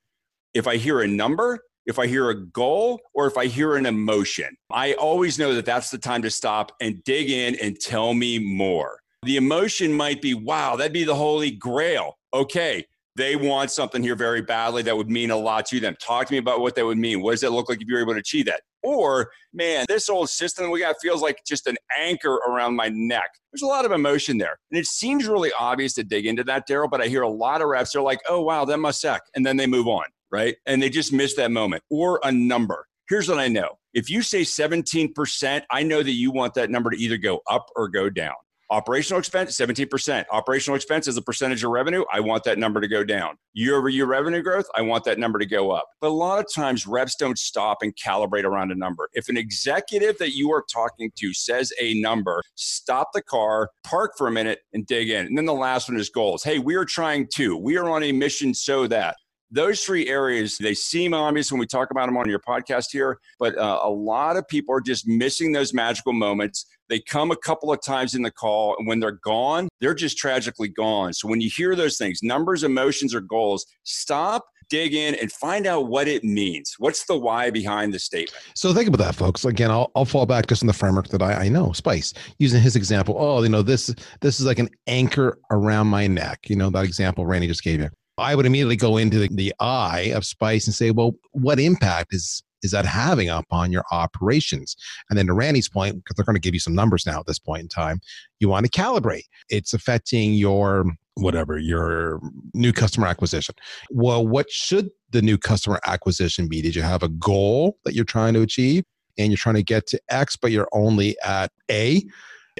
If 0.54 0.66
I 0.66 0.76
hear 0.76 1.00
a 1.00 1.08
number, 1.08 1.60
if 1.86 1.98
I 1.98 2.06
hear 2.06 2.30
a 2.30 2.46
goal, 2.46 3.00
or 3.14 3.26
if 3.26 3.36
I 3.36 3.46
hear 3.46 3.76
an 3.76 3.86
emotion, 3.86 4.56
I 4.70 4.94
always 4.94 5.38
know 5.38 5.54
that 5.54 5.64
that's 5.64 5.90
the 5.90 5.98
time 5.98 6.22
to 6.22 6.30
stop 6.30 6.72
and 6.80 7.02
dig 7.04 7.30
in 7.30 7.56
and 7.56 7.78
tell 7.78 8.14
me 8.14 8.38
more. 8.38 9.00
The 9.24 9.36
emotion 9.36 9.92
might 9.92 10.22
be, 10.22 10.34
wow, 10.34 10.76
that'd 10.76 10.92
be 10.92 11.04
the 11.04 11.14
holy 11.14 11.50
grail. 11.50 12.18
Okay, 12.34 12.84
they 13.16 13.36
want 13.36 13.70
something 13.70 14.02
here 14.02 14.14
very 14.14 14.40
badly 14.40 14.82
that 14.82 14.96
would 14.96 15.10
mean 15.10 15.30
a 15.30 15.36
lot 15.36 15.66
to 15.66 15.80
them. 15.80 15.96
Talk 16.00 16.26
to 16.26 16.32
me 16.32 16.38
about 16.38 16.60
what 16.60 16.74
that 16.76 16.86
would 16.86 16.98
mean. 16.98 17.20
What 17.22 17.32
does 17.32 17.40
that 17.42 17.50
look 17.50 17.68
like 17.68 17.82
if 17.82 17.88
you're 17.88 18.00
able 18.00 18.14
to 18.14 18.20
achieve 18.20 18.46
that? 18.46 18.62
Or, 18.82 19.30
man, 19.52 19.84
this 19.88 20.08
old 20.08 20.28
system 20.28 20.70
we 20.70 20.80
got 20.80 20.96
feels 21.00 21.22
like 21.22 21.42
just 21.46 21.66
an 21.66 21.76
anchor 21.98 22.34
around 22.34 22.74
my 22.74 22.88
neck. 22.88 23.30
There's 23.52 23.62
a 23.62 23.66
lot 23.66 23.84
of 23.84 23.92
emotion 23.92 24.38
there. 24.38 24.58
And 24.70 24.78
it 24.78 24.86
seems 24.86 25.28
really 25.28 25.52
obvious 25.58 25.94
to 25.94 26.04
dig 26.04 26.26
into 26.26 26.42
that, 26.44 26.68
Darryl, 26.68 26.90
but 26.90 27.00
I 27.00 27.06
hear 27.06 27.22
a 27.22 27.28
lot 27.28 27.60
of 27.60 27.68
reps, 27.68 27.92
they're 27.92 28.02
like, 28.02 28.20
oh, 28.28 28.40
wow, 28.40 28.64
that 28.64 28.78
must 28.78 29.00
suck. 29.00 29.22
And 29.34 29.44
then 29.44 29.56
they 29.56 29.66
move 29.66 29.88
on, 29.88 30.04
right? 30.30 30.56
And 30.66 30.82
they 30.82 30.88
just 30.88 31.12
miss 31.12 31.34
that 31.34 31.50
moment 31.50 31.82
or 31.90 32.18
a 32.24 32.32
number. 32.32 32.86
Here's 33.08 33.28
what 33.28 33.38
I 33.38 33.48
know 33.48 33.78
if 33.92 34.08
you 34.08 34.22
say 34.22 34.40
17%, 34.40 35.62
I 35.70 35.82
know 35.82 36.02
that 36.02 36.12
you 36.12 36.30
want 36.30 36.54
that 36.54 36.70
number 36.70 36.90
to 36.90 36.96
either 36.96 37.18
go 37.18 37.42
up 37.48 37.66
or 37.76 37.88
go 37.88 38.08
down. 38.08 38.34
Operational 38.72 39.18
expense, 39.18 39.54
17%. 39.54 40.24
Operational 40.32 40.76
expense 40.76 41.06
as 41.06 41.18
a 41.18 41.22
percentage 41.22 41.62
of 41.62 41.70
revenue, 41.70 42.04
I 42.10 42.20
want 42.20 42.42
that 42.44 42.58
number 42.58 42.80
to 42.80 42.88
go 42.88 43.04
down. 43.04 43.36
Year 43.52 43.76
over 43.76 43.90
year 43.90 44.06
revenue 44.06 44.40
growth, 44.40 44.64
I 44.74 44.80
want 44.80 45.04
that 45.04 45.18
number 45.18 45.38
to 45.38 45.44
go 45.44 45.70
up. 45.72 45.84
But 46.00 46.08
a 46.08 46.14
lot 46.14 46.38
of 46.38 46.46
times 46.50 46.86
reps 46.86 47.14
don't 47.16 47.36
stop 47.36 47.82
and 47.82 47.94
calibrate 47.96 48.44
around 48.44 48.72
a 48.72 48.74
number. 48.74 49.10
If 49.12 49.28
an 49.28 49.36
executive 49.36 50.16
that 50.16 50.34
you 50.34 50.50
are 50.52 50.64
talking 50.72 51.12
to 51.16 51.34
says 51.34 51.70
a 51.78 52.00
number, 52.00 52.40
stop 52.54 53.08
the 53.12 53.20
car, 53.20 53.68
park 53.84 54.12
for 54.16 54.26
a 54.26 54.32
minute, 54.32 54.60
and 54.72 54.86
dig 54.86 55.10
in. 55.10 55.26
And 55.26 55.36
then 55.36 55.44
the 55.44 55.52
last 55.52 55.90
one 55.90 56.00
is 56.00 56.08
goals. 56.08 56.42
Hey, 56.42 56.58
we 56.58 56.74
are 56.74 56.86
trying 56.86 57.28
to, 57.34 57.58
we 57.58 57.76
are 57.76 57.90
on 57.90 58.02
a 58.02 58.12
mission 58.12 58.54
so 58.54 58.86
that 58.86 59.16
those 59.52 59.82
three 59.82 60.08
areas 60.08 60.56
they 60.58 60.74
seem 60.74 61.14
obvious 61.14 61.52
when 61.52 61.60
we 61.60 61.66
talk 61.66 61.90
about 61.90 62.06
them 62.06 62.16
on 62.16 62.28
your 62.28 62.40
podcast 62.40 62.86
here 62.90 63.18
but 63.38 63.56
uh, 63.56 63.80
a 63.82 63.90
lot 63.90 64.36
of 64.36 64.48
people 64.48 64.74
are 64.74 64.80
just 64.80 65.06
missing 65.06 65.52
those 65.52 65.72
magical 65.74 66.12
moments 66.12 66.66
they 66.88 66.98
come 67.00 67.30
a 67.30 67.36
couple 67.36 67.72
of 67.72 67.80
times 67.82 68.14
in 68.14 68.22
the 68.22 68.30
call 68.30 68.74
and 68.78 68.88
when 68.88 68.98
they're 68.98 69.20
gone 69.22 69.68
they're 69.80 69.94
just 69.94 70.16
tragically 70.16 70.68
gone 70.68 71.12
so 71.12 71.28
when 71.28 71.40
you 71.40 71.50
hear 71.54 71.76
those 71.76 71.98
things 71.98 72.22
numbers 72.22 72.64
emotions 72.64 73.14
or 73.14 73.20
goals 73.20 73.66
stop 73.84 74.44
dig 74.70 74.94
in 74.94 75.14
and 75.16 75.30
find 75.32 75.66
out 75.66 75.88
what 75.88 76.08
it 76.08 76.24
means 76.24 76.74
what's 76.78 77.04
the 77.04 77.16
why 77.16 77.50
behind 77.50 77.92
the 77.92 77.98
statement 77.98 78.42
So 78.54 78.72
think 78.72 78.88
about 78.88 78.98
that, 78.98 79.14
folks. 79.14 79.44
Again, 79.44 79.70
I'll, 79.70 79.90
I'll 79.94 80.04
fall 80.04 80.24
back 80.24 80.46
just 80.46 80.62
on 80.62 80.66
the 80.66 80.72
framework 80.72 81.08
that 81.08 81.20
I, 81.20 81.32
I 81.34 81.48
know, 81.48 81.72
Spice. 81.72 82.14
Using 82.38 82.60
his 82.60 82.76
example, 82.76 83.16
oh, 83.18 83.42
you 83.42 83.48
know, 83.48 83.62
this 83.62 83.94
this 84.20 84.40
is 84.40 84.46
like 84.46 84.58
an 84.58 84.68
anchor 84.86 85.38
around 85.50 85.88
my 85.88 86.06
neck. 86.06 86.48
You 86.48 86.56
know, 86.56 86.70
that 86.70 86.84
example 86.84 87.26
Randy 87.26 87.48
just 87.48 87.62
gave 87.62 87.80
you. 87.80 87.90
I 88.18 88.34
would 88.34 88.46
immediately 88.46 88.76
go 88.76 88.96
into 88.96 89.18
the, 89.18 89.28
the 89.28 89.54
eye 89.58 90.12
of 90.14 90.24
Spice 90.24 90.66
and 90.66 90.74
say, 90.74 90.90
well, 90.90 91.12
what 91.32 91.58
impact 91.58 92.14
is 92.14 92.42
is 92.62 92.70
that 92.70 92.86
having 92.86 93.28
upon 93.28 93.72
your 93.72 93.84
operations? 93.90 94.76
And 95.10 95.18
then 95.18 95.26
to 95.26 95.34
Randy's 95.34 95.68
point, 95.68 95.96
because 95.96 96.14
they're 96.14 96.24
going 96.24 96.36
to 96.36 96.40
give 96.40 96.54
you 96.54 96.60
some 96.60 96.74
numbers 96.74 97.04
now 97.04 97.18
at 97.18 97.26
this 97.26 97.38
point 97.38 97.62
in 97.62 97.68
time, 97.68 98.00
you 98.38 98.48
want 98.48 98.64
to 98.64 98.70
calibrate. 98.70 99.24
It's 99.48 99.74
affecting 99.74 100.34
your 100.34 100.84
whatever 101.14 101.58
your 101.58 102.20
new 102.54 102.72
customer 102.72 103.06
acquisition. 103.06 103.54
Well, 103.90 104.26
what 104.26 104.50
should 104.50 104.90
the 105.10 105.22
new 105.22 105.36
customer 105.36 105.80
acquisition 105.86 106.48
be? 106.48 106.62
Did 106.62 106.74
you 106.74 106.82
have 106.82 107.02
a 107.02 107.08
goal 107.08 107.78
that 107.84 107.94
you're 107.94 108.04
trying 108.04 108.34
to 108.34 108.42
achieve 108.42 108.84
and 109.18 109.30
you're 109.30 109.36
trying 109.36 109.56
to 109.56 109.62
get 109.62 109.86
to 109.88 110.00
X, 110.08 110.36
but 110.36 110.52
you're 110.52 110.68
only 110.72 111.16
at 111.24 111.50
A? 111.70 112.02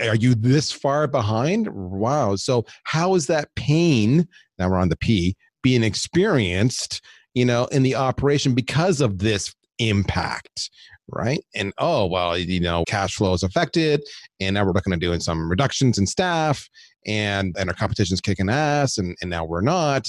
Are 0.00 0.16
you 0.16 0.34
this 0.34 0.72
far 0.72 1.06
behind? 1.06 1.68
Wow. 1.68 2.36
So, 2.36 2.64
how 2.84 3.14
is 3.14 3.26
that 3.26 3.54
pain? 3.56 4.26
Now 4.62 4.70
we're 4.70 4.79
on 4.79 4.90
the 4.90 4.96
P 4.96 5.35
being 5.62 5.83
experienced, 5.83 7.01
you 7.35 7.44
know, 7.44 7.64
in 7.66 7.83
the 7.83 7.96
operation 7.96 8.55
because 8.55 9.01
of 9.01 9.18
this 9.18 9.53
impact, 9.81 10.70
right? 11.09 11.44
And 11.53 11.72
oh, 11.79 12.07
well, 12.07 12.38
you 12.38 12.61
know, 12.61 12.85
cash 12.87 13.16
flow 13.16 13.33
is 13.33 13.42
affected, 13.42 14.03
and 14.40 14.55
now 14.55 14.64
we're 14.64 14.72
looking 14.72 14.92
at 14.92 15.01
doing 15.01 15.18
some 15.18 15.51
reductions 15.51 15.98
in 15.98 16.07
staff, 16.07 16.68
and 17.07 17.57
and 17.59 17.68
our 17.68 17.75
competition's 17.75 18.20
kicking 18.20 18.48
ass, 18.48 18.98
and 18.98 19.16
and 19.20 19.31
now 19.31 19.44
we're 19.44 19.62
not. 19.62 20.07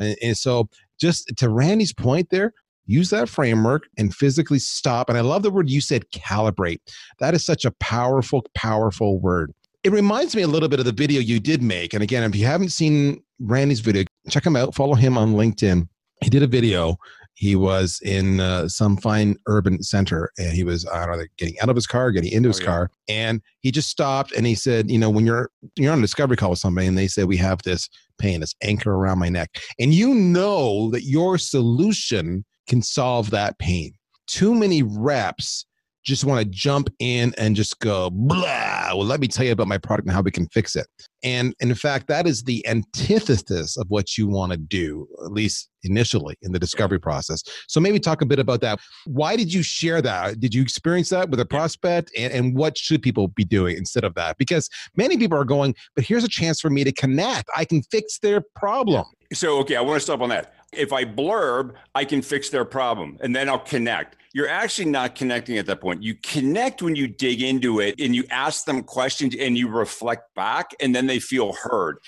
And, 0.00 0.16
and 0.20 0.36
so, 0.36 0.68
just 1.00 1.32
to 1.36 1.48
Randy's 1.48 1.92
point 1.92 2.30
there, 2.30 2.52
use 2.86 3.10
that 3.10 3.28
framework 3.28 3.84
and 3.96 4.12
physically 4.12 4.58
stop. 4.58 5.08
And 5.08 5.16
I 5.16 5.20
love 5.20 5.42
the 5.44 5.50
word 5.50 5.70
you 5.70 5.80
said, 5.80 6.10
calibrate. 6.10 6.80
That 7.20 7.34
is 7.34 7.44
such 7.44 7.64
a 7.64 7.70
powerful, 7.72 8.44
powerful 8.54 9.20
word. 9.20 9.52
It 9.84 9.92
reminds 9.92 10.36
me 10.36 10.42
a 10.42 10.48
little 10.48 10.68
bit 10.68 10.78
of 10.78 10.86
the 10.86 10.92
video 10.92 11.20
you 11.20 11.40
did 11.40 11.62
make. 11.62 11.92
And 11.92 12.02
again, 12.02 12.22
if 12.22 12.36
you 12.36 12.46
haven't 12.46 12.70
seen 12.70 13.22
Randy's 13.42 13.80
video, 13.80 14.04
check 14.30 14.44
him 14.46 14.56
out, 14.56 14.74
follow 14.74 14.94
him 14.94 15.18
on 15.18 15.34
LinkedIn. 15.34 15.88
He 16.22 16.30
did 16.30 16.42
a 16.42 16.46
video 16.46 16.96
He 17.34 17.56
was 17.56 17.98
in 18.04 18.38
uh, 18.40 18.68
some 18.68 18.96
fine 18.96 19.36
urban 19.46 19.82
center 19.82 20.30
and 20.38 20.52
he 20.52 20.62
was, 20.64 20.86
I 20.86 21.06
don't 21.06 21.18
know, 21.18 21.24
getting 21.38 21.58
out 21.60 21.68
of 21.68 21.74
his 21.74 21.86
car, 21.86 22.12
getting 22.12 22.30
into 22.30 22.48
his 22.50 22.58
Oh, 22.60 22.62
yeah. 22.62 22.66
car. 22.66 22.90
And 23.08 23.40
he 23.60 23.70
just 23.72 23.88
stopped 23.88 24.32
and 24.32 24.46
he 24.46 24.54
said, 24.54 24.90
You 24.90 24.98
know, 24.98 25.10
when 25.10 25.26
you're, 25.26 25.50
you're 25.76 25.92
on 25.92 25.98
a 25.98 26.02
discovery 26.02 26.36
call 26.36 26.50
with 26.50 26.58
somebody 26.60 26.86
and 26.86 26.96
they 26.96 27.08
say, 27.08 27.24
We 27.24 27.36
have 27.38 27.62
this 27.62 27.88
pain, 28.18 28.40
this 28.40 28.54
anchor 28.62 28.92
around 28.92 29.18
my 29.18 29.28
neck, 29.30 29.50
and 29.80 29.92
you 29.92 30.14
know 30.14 30.90
that 30.90 31.02
your 31.04 31.38
solution 31.38 32.44
can 32.68 32.82
solve 32.82 33.30
that 33.30 33.58
pain. 33.58 33.92
Too 34.28 34.54
many 34.54 34.82
reps 34.84 35.66
just 36.04 36.24
want 36.24 36.40
to 36.40 36.44
jump 36.44 36.88
in 36.98 37.32
and 37.38 37.54
just 37.54 37.78
go 37.80 38.10
blah. 38.10 38.88
Well, 38.88 39.04
let 39.04 39.20
me 39.20 39.28
tell 39.28 39.44
you 39.44 39.52
about 39.52 39.68
my 39.68 39.78
product 39.78 40.06
and 40.06 40.14
how 40.14 40.22
we 40.22 40.30
can 40.30 40.46
fix 40.48 40.76
it. 40.76 40.86
And 41.22 41.54
in 41.60 41.74
fact, 41.74 42.08
that 42.08 42.26
is 42.26 42.42
the 42.42 42.66
antithesis 42.66 43.76
of 43.76 43.86
what 43.88 44.18
you 44.18 44.26
want 44.26 44.52
to 44.52 44.58
do, 44.58 45.06
at 45.24 45.32
least 45.32 45.70
initially 45.84 46.36
in 46.42 46.52
the 46.52 46.58
discovery 46.58 46.98
process. 46.98 47.42
So 47.68 47.80
maybe 47.80 48.00
talk 48.00 48.22
a 48.22 48.26
bit 48.26 48.38
about 48.38 48.60
that. 48.62 48.80
Why 49.06 49.36
did 49.36 49.52
you 49.52 49.62
share 49.62 50.02
that? 50.02 50.40
Did 50.40 50.54
you 50.54 50.62
experience 50.62 51.10
that 51.10 51.30
with 51.30 51.40
a 51.40 51.46
prospect? 51.46 52.10
And, 52.16 52.32
and 52.32 52.56
what 52.56 52.76
should 52.76 53.02
people 53.02 53.28
be 53.28 53.44
doing 53.44 53.76
instead 53.76 54.04
of 54.04 54.14
that? 54.14 54.38
Because 54.38 54.68
many 54.96 55.16
people 55.16 55.38
are 55.38 55.44
going, 55.44 55.74
but 55.94 56.04
here's 56.04 56.24
a 56.24 56.28
chance 56.28 56.60
for 56.60 56.70
me 56.70 56.82
to 56.84 56.92
connect. 56.92 57.48
I 57.56 57.64
can 57.64 57.82
fix 57.82 58.18
their 58.18 58.42
problem. 58.56 59.04
So, 59.32 59.58
okay, 59.60 59.76
I 59.76 59.80
want 59.80 59.96
to 59.96 60.00
stop 60.00 60.20
on 60.20 60.28
that. 60.30 60.54
If 60.72 60.92
I 60.92 61.04
blurb, 61.04 61.74
I 61.94 62.04
can 62.04 62.22
fix 62.22 62.48
their 62.50 62.64
problem 62.64 63.18
and 63.20 63.34
then 63.34 63.48
I'll 63.48 63.58
connect. 63.58 64.16
You're 64.34 64.48
actually 64.48 64.90
not 64.90 65.14
connecting 65.14 65.58
at 65.58 65.66
that 65.66 65.80
point. 65.80 66.02
You 66.02 66.14
connect 66.14 66.80
when 66.80 66.96
you 66.96 67.06
dig 67.06 67.42
into 67.42 67.80
it 67.80 68.00
and 68.00 68.14
you 68.14 68.24
ask 68.30 68.64
them 68.64 68.82
questions 68.82 69.34
and 69.38 69.58
you 69.58 69.68
reflect 69.68 70.34
back 70.34 70.70
and 70.80 70.94
then 70.94 71.06
they 71.06 71.18
feel 71.18 71.52
heard. 71.52 71.98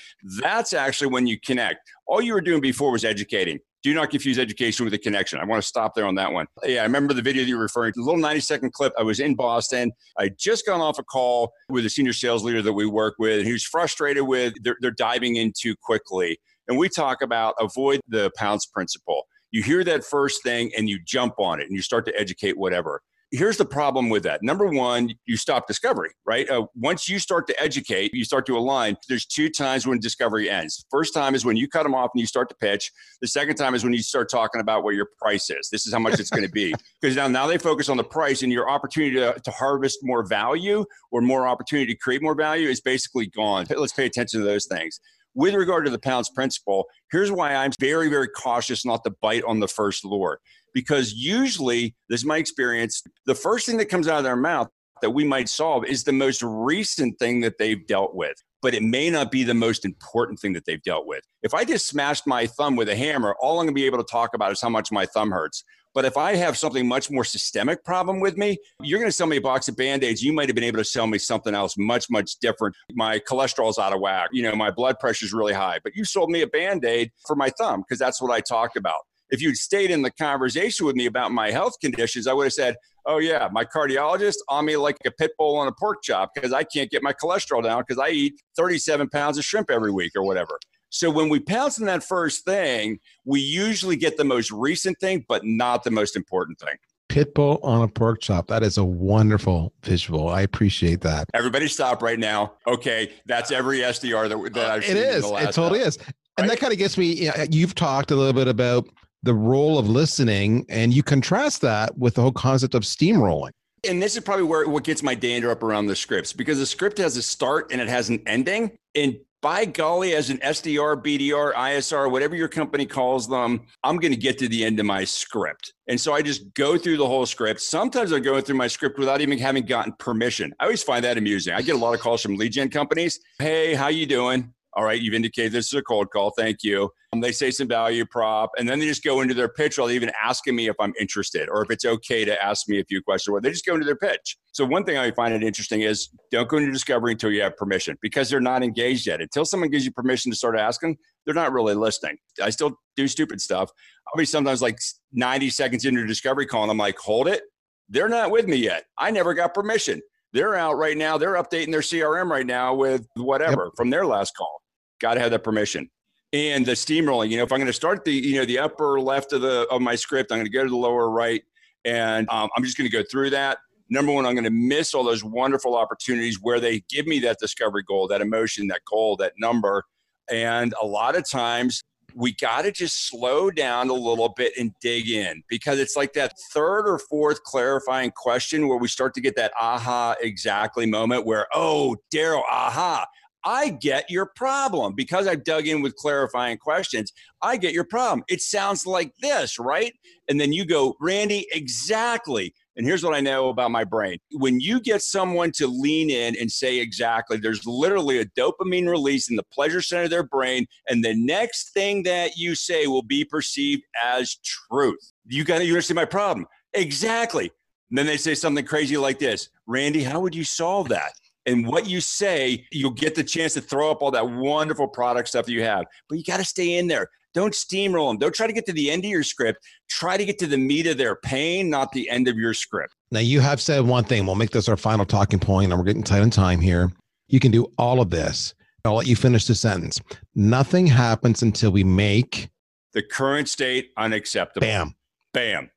That's 0.40 0.72
actually 0.72 1.08
when 1.08 1.26
you 1.26 1.38
connect. 1.38 1.80
All 2.06 2.22
you 2.22 2.32
were 2.32 2.40
doing 2.40 2.60
before 2.60 2.92
was 2.92 3.04
educating. 3.04 3.58
Do 3.82 3.92
not 3.92 4.08
confuse 4.08 4.38
education 4.38 4.86
with 4.86 4.94
a 4.94 4.98
connection. 4.98 5.38
I 5.38 5.44
want 5.44 5.60
to 5.62 5.68
stop 5.68 5.94
there 5.94 6.06
on 6.06 6.14
that 6.14 6.32
one. 6.32 6.46
Yeah, 6.64 6.80
I 6.80 6.84
remember 6.84 7.12
the 7.12 7.20
video 7.20 7.42
that 7.42 7.48
you're 7.48 7.58
referring 7.58 7.92
to, 7.92 8.00
the 8.00 8.04
little 8.04 8.20
90 8.20 8.40
second 8.40 8.72
clip. 8.72 8.94
I 8.98 9.02
was 9.02 9.20
in 9.20 9.34
Boston. 9.34 9.92
I 10.18 10.30
just 10.30 10.64
got 10.64 10.80
off 10.80 10.98
a 10.98 11.02
call 11.02 11.52
with 11.68 11.84
a 11.84 11.90
senior 11.90 12.14
sales 12.14 12.42
leader 12.42 12.62
that 12.62 12.72
we 12.72 12.86
work 12.86 13.16
with, 13.18 13.46
was 13.46 13.62
frustrated 13.62 14.22
with 14.26 14.54
they're, 14.62 14.78
they're 14.80 14.90
diving 14.90 15.36
in 15.36 15.52
too 15.58 15.74
quickly. 15.82 16.38
And 16.66 16.78
we 16.78 16.88
talk 16.88 17.20
about 17.20 17.54
avoid 17.60 18.00
the 18.08 18.30
pounce 18.38 18.64
principle. 18.64 19.23
You 19.54 19.62
hear 19.62 19.84
that 19.84 20.02
first 20.02 20.42
thing 20.42 20.72
and 20.76 20.88
you 20.88 20.98
jump 21.04 21.34
on 21.38 21.60
it 21.60 21.68
and 21.68 21.76
you 21.76 21.80
start 21.80 22.04
to 22.06 22.20
educate 22.20 22.58
whatever. 22.58 23.02
Here's 23.30 23.56
the 23.56 23.64
problem 23.64 24.08
with 24.08 24.24
that. 24.24 24.42
Number 24.42 24.66
one, 24.66 25.14
you 25.26 25.36
stop 25.36 25.68
discovery, 25.68 26.10
right? 26.26 26.50
Uh, 26.50 26.66
once 26.74 27.08
you 27.08 27.20
start 27.20 27.46
to 27.46 27.62
educate, 27.62 28.12
you 28.12 28.24
start 28.24 28.46
to 28.46 28.56
align. 28.56 28.96
There's 29.08 29.24
two 29.24 29.48
times 29.48 29.86
when 29.86 30.00
discovery 30.00 30.50
ends. 30.50 30.84
First 30.90 31.14
time 31.14 31.36
is 31.36 31.44
when 31.44 31.56
you 31.56 31.68
cut 31.68 31.84
them 31.84 31.94
off 31.94 32.10
and 32.14 32.20
you 32.20 32.26
start 32.26 32.48
to 32.48 32.56
pitch. 32.56 32.90
The 33.20 33.28
second 33.28 33.54
time 33.54 33.76
is 33.76 33.84
when 33.84 33.92
you 33.92 34.02
start 34.02 34.28
talking 34.28 34.60
about 34.60 34.82
what 34.82 34.96
your 34.96 35.06
price 35.20 35.48
is. 35.50 35.68
This 35.70 35.86
is 35.86 35.92
how 35.92 36.00
much 36.00 36.18
it's 36.18 36.30
going 36.30 36.44
to 36.44 36.52
be. 36.52 36.74
Because 37.00 37.16
now, 37.16 37.28
now 37.28 37.46
they 37.46 37.58
focus 37.58 37.90
on 37.90 37.98
the 37.98 38.04
price 38.04 38.42
and 38.42 38.50
your 38.50 38.70
opportunity 38.70 39.16
to, 39.16 39.38
to 39.38 39.50
harvest 39.50 39.98
more 40.02 40.26
value 40.26 40.86
or 41.12 41.20
more 41.20 41.46
opportunity 41.46 41.92
to 41.92 41.98
create 41.98 42.22
more 42.22 42.34
value 42.34 42.68
is 42.68 42.80
basically 42.80 43.26
gone. 43.26 43.66
Let's 43.68 43.92
pay 43.92 44.06
attention 44.06 44.40
to 44.40 44.46
those 44.46 44.64
things 44.64 45.00
with 45.34 45.54
regard 45.54 45.84
to 45.84 45.90
the 45.90 45.98
pounce 45.98 46.28
principle, 46.28 46.86
here's 47.10 47.32
why 47.32 47.54
I'm 47.54 47.72
very, 47.80 48.08
very 48.08 48.28
cautious 48.28 48.84
not 48.84 49.04
to 49.04 49.10
bite 49.20 49.44
on 49.44 49.60
the 49.60 49.68
first 49.68 50.04
lure. 50.04 50.40
Because 50.72 51.12
usually, 51.12 51.94
this 52.08 52.20
is 52.20 52.26
my 52.26 52.38
experience, 52.38 53.02
the 53.26 53.34
first 53.34 53.66
thing 53.66 53.76
that 53.78 53.86
comes 53.86 54.08
out 54.08 54.18
of 54.18 54.24
their 54.24 54.36
mouth 54.36 54.68
that 55.02 55.10
we 55.10 55.24
might 55.24 55.48
solve 55.48 55.84
is 55.84 56.04
the 56.04 56.12
most 56.12 56.42
recent 56.42 57.18
thing 57.18 57.40
that 57.40 57.58
they've 57.58 57.86
dealt 57.86 58.14
with. 58.14 58.36
But 58.62 58.74
it 58.74 58.82
may 58.82 59.10
not 59.10 59.30
be 59.30 59.44
the 59.44 59.54
most 59.54 59.84
important 59.84 60.40
thing 60.40 60.54
that 60.54 60.64
they've 60.64 60.82
dealt 60.82 61.06
with. 61.06 61.22
If 61.42 61.52
I 61.52 61.64
just 61.64 61.86
smashed 61.86 62.26
my 62.26 62.46
thumb 62.46 62.76
with 62.76 62.88
a 62.88 62.96
hammer, 62.96 63.36
all 63.40 63.60
I'm 63.60 63.66
gonna 63.66 63.74
be 63.74 63.86
able 63.86 63.98
to 63.98 64.10
talk 64.10 64.34
about 64.34 64.52
is 64.52 64.60
how 64.60 64.70
much 64.70 64.90
my 64.90 65.04
thumb 65.04 65.30
hurts. 65.30 65.62
But 65.94 66.04
if 66.04 66.16
I 66.16 66.34
have 66.34 66.58
something 66.58 66.86
much 66.88 67.10
more 67.10 67.24
systemic 67.24 67.84
problem 67.84 68.18
with 68.18 68.36
me, 68.36 68.58
you're 68.82 68.98
going 68.98 69.08
to 69.08 69.16
sell 69.16 69.28
me 69.28 69.36
a 69.36 69.40
box 69.40 69.68
of 69.68 69.76
band-aids. 69.76 70.22
You 70.22 70.32
might 70.32 70.48
have 70.48 70.56
been 70.56 70.64
able 70.64 70.78
to 70.78 70.84
sell 70.84 71.06
me 71.06 71.18
something 71.18 71.54
else 71.54 71.76
much, 71.78 72.10
much 72.10 72.36
different. 72.40 72.74
My 72.94 73.20
cholesterol's 73.20 73.78
out 73.78 73.94
of 73.94 74.00
whack. 74.00 74.30
You 74.32 74.42
know, 74.42 74.56
my 74.56 74.72
blood 74.72 74.98
pressure's 74.98 75.32
really 75.32 75.52
high. 75.52 75.78
But 75.84 75.94
you 75.94 76.04
sold 76.04 76.30
me 76.30 76.42
a 76.42 76.48
band-aid 76.48 77.12
for 77.26 77.36
my 77.36 77.48
thumb 77.50 77.82
because 77.82 78.00
that's 78.00 78.20
what 78.20 78.32
I 78.32 78.40
talked 78.40 78.76
about. 78.76 79.00
If 79.30 79.40
you'd 79.40 79.56
stayed 79.56 79.90
in 79.90 80.02
the 80.02 80.10
conversation 80.10 80.84
with 80.84 80.96
me 80.96 81.06
about 81.06 81.30
my 81.30 81.50
health 81.50 81.74
conditions, 81.80 82.26
I 82.26 82.32
would 82.32 82.44
have 82.44 82.52
said, 82.52 82.76
Oh 83.06 83.18
yeah, 83.18 83.48
my 83.52 83.64
cardiologist 83.64 84.36
on 84.48 84.64
me 84.64 84.76
like 84.76 84.96
a 85.04 85.10
pit 85.10 85.32
bull 85.38 85.56
on 85.56 85.68
a 85.68 85.72
pork 85.72 86.02
chop 86.02 86.30
because 86.34 86.52
I 86.52 86.64
can't 86.64 86.90
get 86.90 87.02
my 87.02 87.12
cholesterol 87.12 87.62
down 87.62 87.82
because 87.86 87.98
I 87.98 88.10
eat 88.10 88.34
37 88.56 89.10
pounds 89.10 89.36
of 89.36 89.44
shrimp 89.44 89.70
every 89.70 89.92
week 89.92 90.12
or 90.16 90.24
whatever. 90.24 90.58
So 90.94 91.10
when 91.10 91.28
we 91.28 91.40
pounce 91.40 91.80
on 91.80 91.86
that 91.86 92.04
first 92.04 92.44
thing, 92.44 93.00
we 93.24 93.40
usually 93.40 93.96
get 93.96 94.16
the 94.16 94.22
most 94.22 94.52
recent 94.52 94.96
thing, 95.00 95.24
but 95.26 95.44
not 95.44 95.82
the 95.82 95.90
most 95.90 96.14
important 96.14 96.60
thing. 96.60 96.76
Pitbull 97.08 97.58
on 97.64 97.82
a 97.82 97.88
pork 97.88 98.20
chop. 98.20 98.46
That 98.46 98.62
is 98.62 98.78
a 98.78 98.84
wonderful 98.84 99.72
visual. 99.82 100.28
I 100.28 100.42
appreciate 100.42 101.00
that. 101.00 101.28
Everybody 101.34 101.66
stop 101.66 102.00
right 102.00 102.18
now. 102.18 102.52
Okay, 102.68 103.12
that's 103.26 103.50
every 103.50 103.78
SDR 103.78 104.28
that, 104.28 104.54
that 104.54 104.70
I've 104.70 104.84
it 104.84 104.86
seen. 104.86 104.96
in 104.98 105.02
is. 105.02 105.24
It 105.24 105.52
totally 105.52 105.80
hour. 105.80 105.88
is. 105.88 105.98
And 106.38 106.48
that 106.48 106.60
kind 106.60 106.72
of 106.72 106.78
gets 106.78 106.96
me. 106.96 107.28
You've 107.50 107.74
talked 107.74 108.12
a 108.12 108.16
little 108.16 108.32
bit 108.32 108.46
about 108.46 108.88
the 109.24 109.34
role 109.34 109.80
of 109.80 109.88
listening, 109.88 110.64
and 110.68 110.94
you 110.94 111.02
contrast 111.02 111.60
that 111.62 111.98
with 111.98 112.14
the 112.14 112.22
whole 112.22 112.32
concept 112.32 112.74
of 112.76 112.82
steamrolling. 112.82 113.50
And 113.86 114.00
this 114.00 114.16
is 114.16 114.22
probably 114.22 114.44
where 114.44 114.68
what 114.68 114.84
gets 114.84 115.02
my 115.02 115.16
dander 115.16 115.50
up 115.50 115.64
around 115.64 115.86
the 115.86 115.96
scripts 115.96 116.32
because 116.32 116.58
the 116.58 116.66
script 116.66 116.98
has 116.98 117.16
a 117.16 117.22
start 117.22 117.72
and 117.72 117.80
it 117.80 117.88
has 117.88 118.08
an 118.08 118.22
ending. 118.26 118.70
And 118.94 119.18
by 119.44 119.66
golly, 119.66 120.14
as 120.14 120.30
an 120.30 120.38
SDR, 120.38 121.04
BDR, 121.04 121.52
ISR, 121.52 122.10
whatever 122.10 122.34
your 122.34 122.48
company 122.48 122.86
calls 122.86 123.28
them, 123.28 123.60
I'm 123.82 123.98
going 123.98 124.10
to 124.10 124.18
get 124.18 124.38
to 124.38 124.48
the 124.48 124.64
end 124.64 124.80
of 124.80 124.86
my 124.86 125.04
script. 125.04 125.74
And 125.86 126.00
so 126.00 126.14
I 126.14 126.22
just 126.22 126.54
go 126.54 126.78
through 126.78 126.96
the 126.96 127.06
whole 127.06 127.26
script. 127.26 127.60
Sometimes 127.60 128.12
I'm 128.12 128.22
going 128.22 128.42
through 128.42 128.56
my 128.56 128.68
script 128.68 128.98
without 128.98 129.20
even 129.20 129.36
having 129.36 129.66
gotten 129.66 129.92
permission. 129.98 130.54
I 130.60 130.64
always 130.64 130.82
find 130.82 131.04
that 131.04 131.18
amusing. 131.18 131.52
I 131.52 131.60
get 131.60 131.74
a 131.74 131.78
lot 131.78 131.92
of 131.92 132.00
calls 132.00 132.22
from 132.22 132.36
lead 132.36 132.52
gen 132.52 132.70
companies. 132.70 133.20
Hey, 133.38 133.74
how 133.74 133.88
you 133.88 134.06
doing? 134.06 134.53
All 134.76 134.84
right, 134.84 135.00
you've 135.00 135.14
indicated 135.14 135.52
this 135.52 135.66
is 135.66 135.74
a 135.74 135.82
cold 135.82 136.10
call. 136.10 136.30
Thank 136.36 136.58
you. 136.62 136.90
Um, 137.12 137.20
they 137.20 137.30
say 137.30 137.50
some 137.52 137.68
value 137.68 138.04
prop, 138.04 138.50
and 138.58 138.68
then 138.68 138.80
they 138.80 138.86
just 138.86 139.04
go 139.04 139.20
into 139.20 139.34
their 139.34 139.48
pitch 139.48 139.78
without 139.78 139.92
even 139.92 140.10
asking 140.22 140.56
me 140.56 140.68
if 140.68 140.74
I'm 140.80 140.92
interested 140.98 141.48
or 141.48 141.62
if 141.62 141.70
it's 141.70 141.84
okay 141.84 142.24
to 142.24 142.42
ask 142.42 142.68
me 142.68 142.80
a 142.80 142.84
few 142.84 143.00
questions. 143.00 143.32
Or 143.32 143.40
they 143.40 143.50
just 143.50 143.64
go 143.64 143.74
into 143.74 143.86
their 143.86 143.96
pitch. 143.96 144.36
So 144.52 144.64
one 144.64 144.84
thing 144.84 144.98
I 144.98 145.12
find 145.12 145.32
it 145.32 145.44
interesting 145.44 145.82
is 145.82 146.08
don't 146.32 146.48
go 146.48 146.56
into 146.56 146.72
discovery 146.72 147.12
until 147.12 147.30
you 147.30 147.42
have 147.42 147.56
permission 147.56 147.96
because 148.02 148.28
they're 148.28 148.40
not 148.40 148.62
engaged 148.64 149.06
yet. 149.06 149.20
Until 149.20 149.44
someone 149.44 149.70
gives 149.70 149.84
you 149.84 149.92
permission 149.92 150.32
to 150.32 150.36
start 150.36 150.58
asking, 150.58 150.96
they're 151.24 151.34
not 151.34 151.52
really 151.52 151.74
listening. 151.74 152.18
I 152.42 152.50
still 152.50 152.78
do 152.96 153.06
stupid 153.06 153.40
stuff. 153.40 153.70
I'll 154.08 154.18
be 154.18 154.24
sometimes 154.24 154.60
like 154.60 154.78
90 155.12 155.50
seconds 155.50 155.84
into 155.84 156.02
a 156.02 156.06
discovery 156.06 156.46
call, 156.46 156.62
and 156.62 156.70
I'm 156.70 156.78
like, 156.78 156.98
hold 156.98 157.28
it. 157.28 157.42
They're 157.88 158.08
not 158.08 158.30
with 158.30 158.48
me 158.48 158.56
yet. 158.56 158.84
I 158.98 159.10
never 159.10 159.34
got 159.34 159.54
permission. 159.54 160.00
They're 160.32 160.56
out 160.56 160.76
right 160.76 160.96
now. 160.96 161.16
They're 161.16 161.34
updating 161.34 161.70
their 161.70 161.80
CRM 161.80 162.28
right 162.28 162.46
now 162.46 162.74
with 162.74 163.06
whatever 163.14 163.70
from 163.76 163.90
their 163.90 164.04
last 164.04 164.36
call. 164.36 164.63
Got 165.00 165.14
to 165.14 165.20
have 165.20 165.30
that 165.32 165.44
permission. 165.44 165.90
And 166.32 166.66
the 166.66 166.72
steamrolling, 166.72 167.30
you 167.30 167.36
know, 167.36 167.44
if 167.44 167.52
I'm 167.52 167.58
going 167.58 167.66
to 167.66 167.72
start 167.72 168.04
the, 168.04 168.12
you 168.12 168.36
know, 168.36 168.44
the 168.44 168.58
upper 168.58 169.00
left 169.00 169.32
of 169.32 169.40
the 169.40 169.68
of 169.70 169.80
my 169.80 169.94
script, 169.94 170.32
I'm 170.32 170.38
going 170.38 170.46
to 170.46 170.52
go 170.52 170.64
to 170.64 170.70
the 170.70 170.76
lower 170.76 171.08
right, 171.08 171.42
and 171.84 172.28
um, 172.30 172.48
I'm 172.56 172.64
just 172.64 172.76
going 172.76 172.90
to 172.90 172.96
go 172.96 173.04
through 173.08 173.30
that. 173.30 173.58
Number 173.90 174.12
one, 174.12 174.26
I'm 174.26 174.34
going 174.34 174.44
to 174.44 174.50
miss 174.50 174.94
all 174.94 175.04
those 175.04 175.22
wonderful 175.22 175.76
opportunities 175.76 176.38
where 176.40 176.58
they 176.58 176.82
give 176.88 177.06
me 177.06 177.20
that 177.20 177.38
discovery 177.38 177.84
gold, 177.86 178.10
that 178.10 178.20
emotion, 178.20 178.66
that 178.68 178.80
goal, 178.90 179.16
that 179.16 179.34
number. 179.38 179.84
And 180.30 180.74
a 180.80 180.86
lot 180.86 181.16
of 181.16 181.28
times 181.28 181.82
we 182.14 182.34
got 182.34 182.62
to 182.62 182.72
just 182.72 183.08
slow 183.08 183.50
down 183.50 183.90
a 183.90 183.94
little 183.94 184.32
bit 184.36 184.52
and 184.58 184.72
dig 184.80 185.10
in 185.10 185.42
because 185.48 185.78
it's 185.78 185.96
like 185.96 186.12
that 186.14 186.32
third 186.52 186.88
or 186.88 186.98
fourth 186.98 187.42
clarifying 187.42 188.12
question 188.16 188.68
where 188.68 188.78
we 188.78 188.88
start 188.88 189.14
to 189.14 189.20
get 189.20 189.36
that 189.36 189.52
aha 189.60 190.14
exactly 190.20 190.86
moment 190.86 191.26
where, 191.26 191.46
oh, 191.54 191.96
Darryl, 192.12 192.42
aha, 192.50 193.04
I 193.44 193.70
get 193.70 194.10
your 194.10 194.26
problem 194.26 194.94
because 194.94 195.26
I've 195.26 195.44
dug 195.44 195.66
in 195.66 195.82
with 195.82 195.96
clarifying 195.96 196.58
questions. 196.58 197.12
I 197.42 197.56
get 197.56 197.74
your 197.74 197.84
problem. 197.84 198.24
It 198.28 198.40
sounds 198.40 198.86
like 198.86 199.12
this, 199.20 199.58
right? 199.58 199.92
And 200.28 200.40
then 200.40 200.52
you 200.52 200.64
go, 200.64 200.96
Randy, 201.00 201.46
exactly. 201.52 202.54
And 202.76 202.86
here's 202.86 203.04
what 203.04 203.14
I 203.14 203.20
know 203.20 203.50
about 203.50 203.70
my 203.70 203.84
brain. 203.84 204.18
When 204.32 204.58
you 204.58 204.80
get 204.80 205.02
someone 205.02 205.52
to 205.52 205.66
lean 205.66 206.10
in 206.10 206.34
and 206.40 206.50
say 206.50 206.78
exactly, 206.80 207.36
there's 207.36 207.64
literally 207.66 208.18
a 208.18 208.24
dopamine 208.38 208.88
release 208.88 209.30
in 209.30 209.36
the 209.36 209.44
pleasure 209.52 209.82
center 209.82 210.04
of 210.04 210.10
their 210.10 210.24
brain. 210.24 210.66
And 210.88 211.04
the 211.04 211.14
next 211.14 211.72
thing 211.72 212.02
that 212.04 212.36
you 212.36 212.54
say 212.54 212.86
will 212.86 213.02
be 213.02 213.24
perceived 213.24 213.84
as 214.02 214.36
truth. 214.36 215.12
You 215.26 215.44
got 215.44 215.58
to, 215.58 215.64
you 215.64 215.72
understand 215.72 215.96
my 215.96 216.04
problem. 216.04 216.46
Exactly. 216.72 217.52
And 217.90 217.98
then 217.98 218.06
they 218.06 218.16
say 218.16 218.34
something 218.34 218.64
crazy 218.64 218.96
like 218.96 219.18
this 219.18 219.50
Randy, 219.66 220.02
how 220.02 220.20
would 220.20 220.34
you 220.34 220.44
solve 220.44 220.88
that? 220.88 221.12
And 221.46 221.66
what 221.66 221.86
you 221.86 222.00
say, 222.00 222.66
you'll 222.72 222.90
get 222.90 223.14
the 223.14 223.24
chance 223.24 223.54
to 223.54 223.60
throw 223.60 223.90
up 223.90 224.02
all 224.02 224.10
that 224.12 224.28
wonderful 224.28 224.88
product 224.88 225.28
stuff 225.28 225.46
that 225.46 225.52
you 225.52 225.62
have. 225.62 225.84
But 226.08 226.18
you 226.18 226.24
got 226.24 226.38
to 226.38 226.44
stay 226.44 226.78
in 226.78 226.86
there. 226.86 227.10
Don't 227.34 227.52
steamroll 227.52 228.10
them. 228.10 228.18
Don't 228.18 228.34
try 228.34 228.46
to 228.46 228.52
get 228.52 228.64
to 228.66 228.72
the 228.72 228.90
end 228.90 229.04
of 229.04 229.10
your 229.10 229.24
script. 229.24 229.58
Try 229.88 230.16
to 230.16 230.24
get 230.24 230.38
to 230.38 230.46
the 230.46 230.56
meat 230.56 230.86
of 230.86 230.96
their 230.96 231.16
pain, 231.16 231.68
not 231.68 231.90
the 231.92 232.08
end 232.08 232.28
of 232.28 232.36
your 232.36 232.54
script. 232.54 232.94
Now, 233.10 233.20
you 233.20 233.40
have 233.40 233.60
said 233.60 233.80
one 233.80 234.04
thing. 234.04 234.24
We'll 234.24 234.36
make 234.36 234.50
this 234.50 234.68
our 234.68 234.76
final 234.76 235.04
talking 235.04 235.40
point, 235.40 235.70
and 235.72 235.78
we're 235.78 235.84
getting 235.84 236.04
tight 236.04 236.20
on 236.22 236.30
time 236.30 236.60
here. 236.60 236.92
You 237.28 237.40
can 237.40 237.50
do 237.50 237.66
all 237.76 238.00
of 238.00 238.10
this. 238.10 238.54
I'll 238.84 238.94
let 238.94 239.06
you 239.06 239.16
finish 239.16 239.46
the 239.46 239.54
sentence. 239.54 240.00
Nothing 240.34 240.86
happens 240.86 241.42
until 241.42 241.72
we 241.72 241.82
make 241.84 242.50
The 242.92 243.02
current 243.02 243.48
state 243.48 243.90
unacceptable. 243.96 244.66
bam. 244.66 244.94
Bam. 245.32 245.70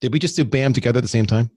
Did 0.00 0.12
we 0.12 0.18
just 0.18 0.36
do 0.36 0.44
BAM 0.44 0.72
together 0.72 0.98
at 0.98 1.02
the 1.02 1.08
same 1.08 1.26
time? 1.26 1.50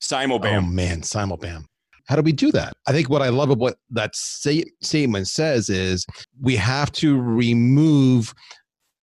Simul 0.00 0.38
bam. 0.38 0.64
Oh 0.64 0.66
man, 0.66 1.02
simul 1.02 1.36
bam. 1.36 1.66
How 2.06 2.16
do 2.16 2.22
we 2.22 2.32
do 2.32 2.52
that? 2.52 2.72
I 2.86 2.92
think 2.92 3.10
what 3.10 3.22
I 3.22 3.28
love 3.28 3.50
about 3.50 3.60
what 3.60 3.78
that 3.90 4.14
statement 4.14 5.28
says 5.28 5.68
is 5.68 6.06
we 6.40 6.56
have 6.56 6.92
to 6.92 7.20
remove 7.20 8.32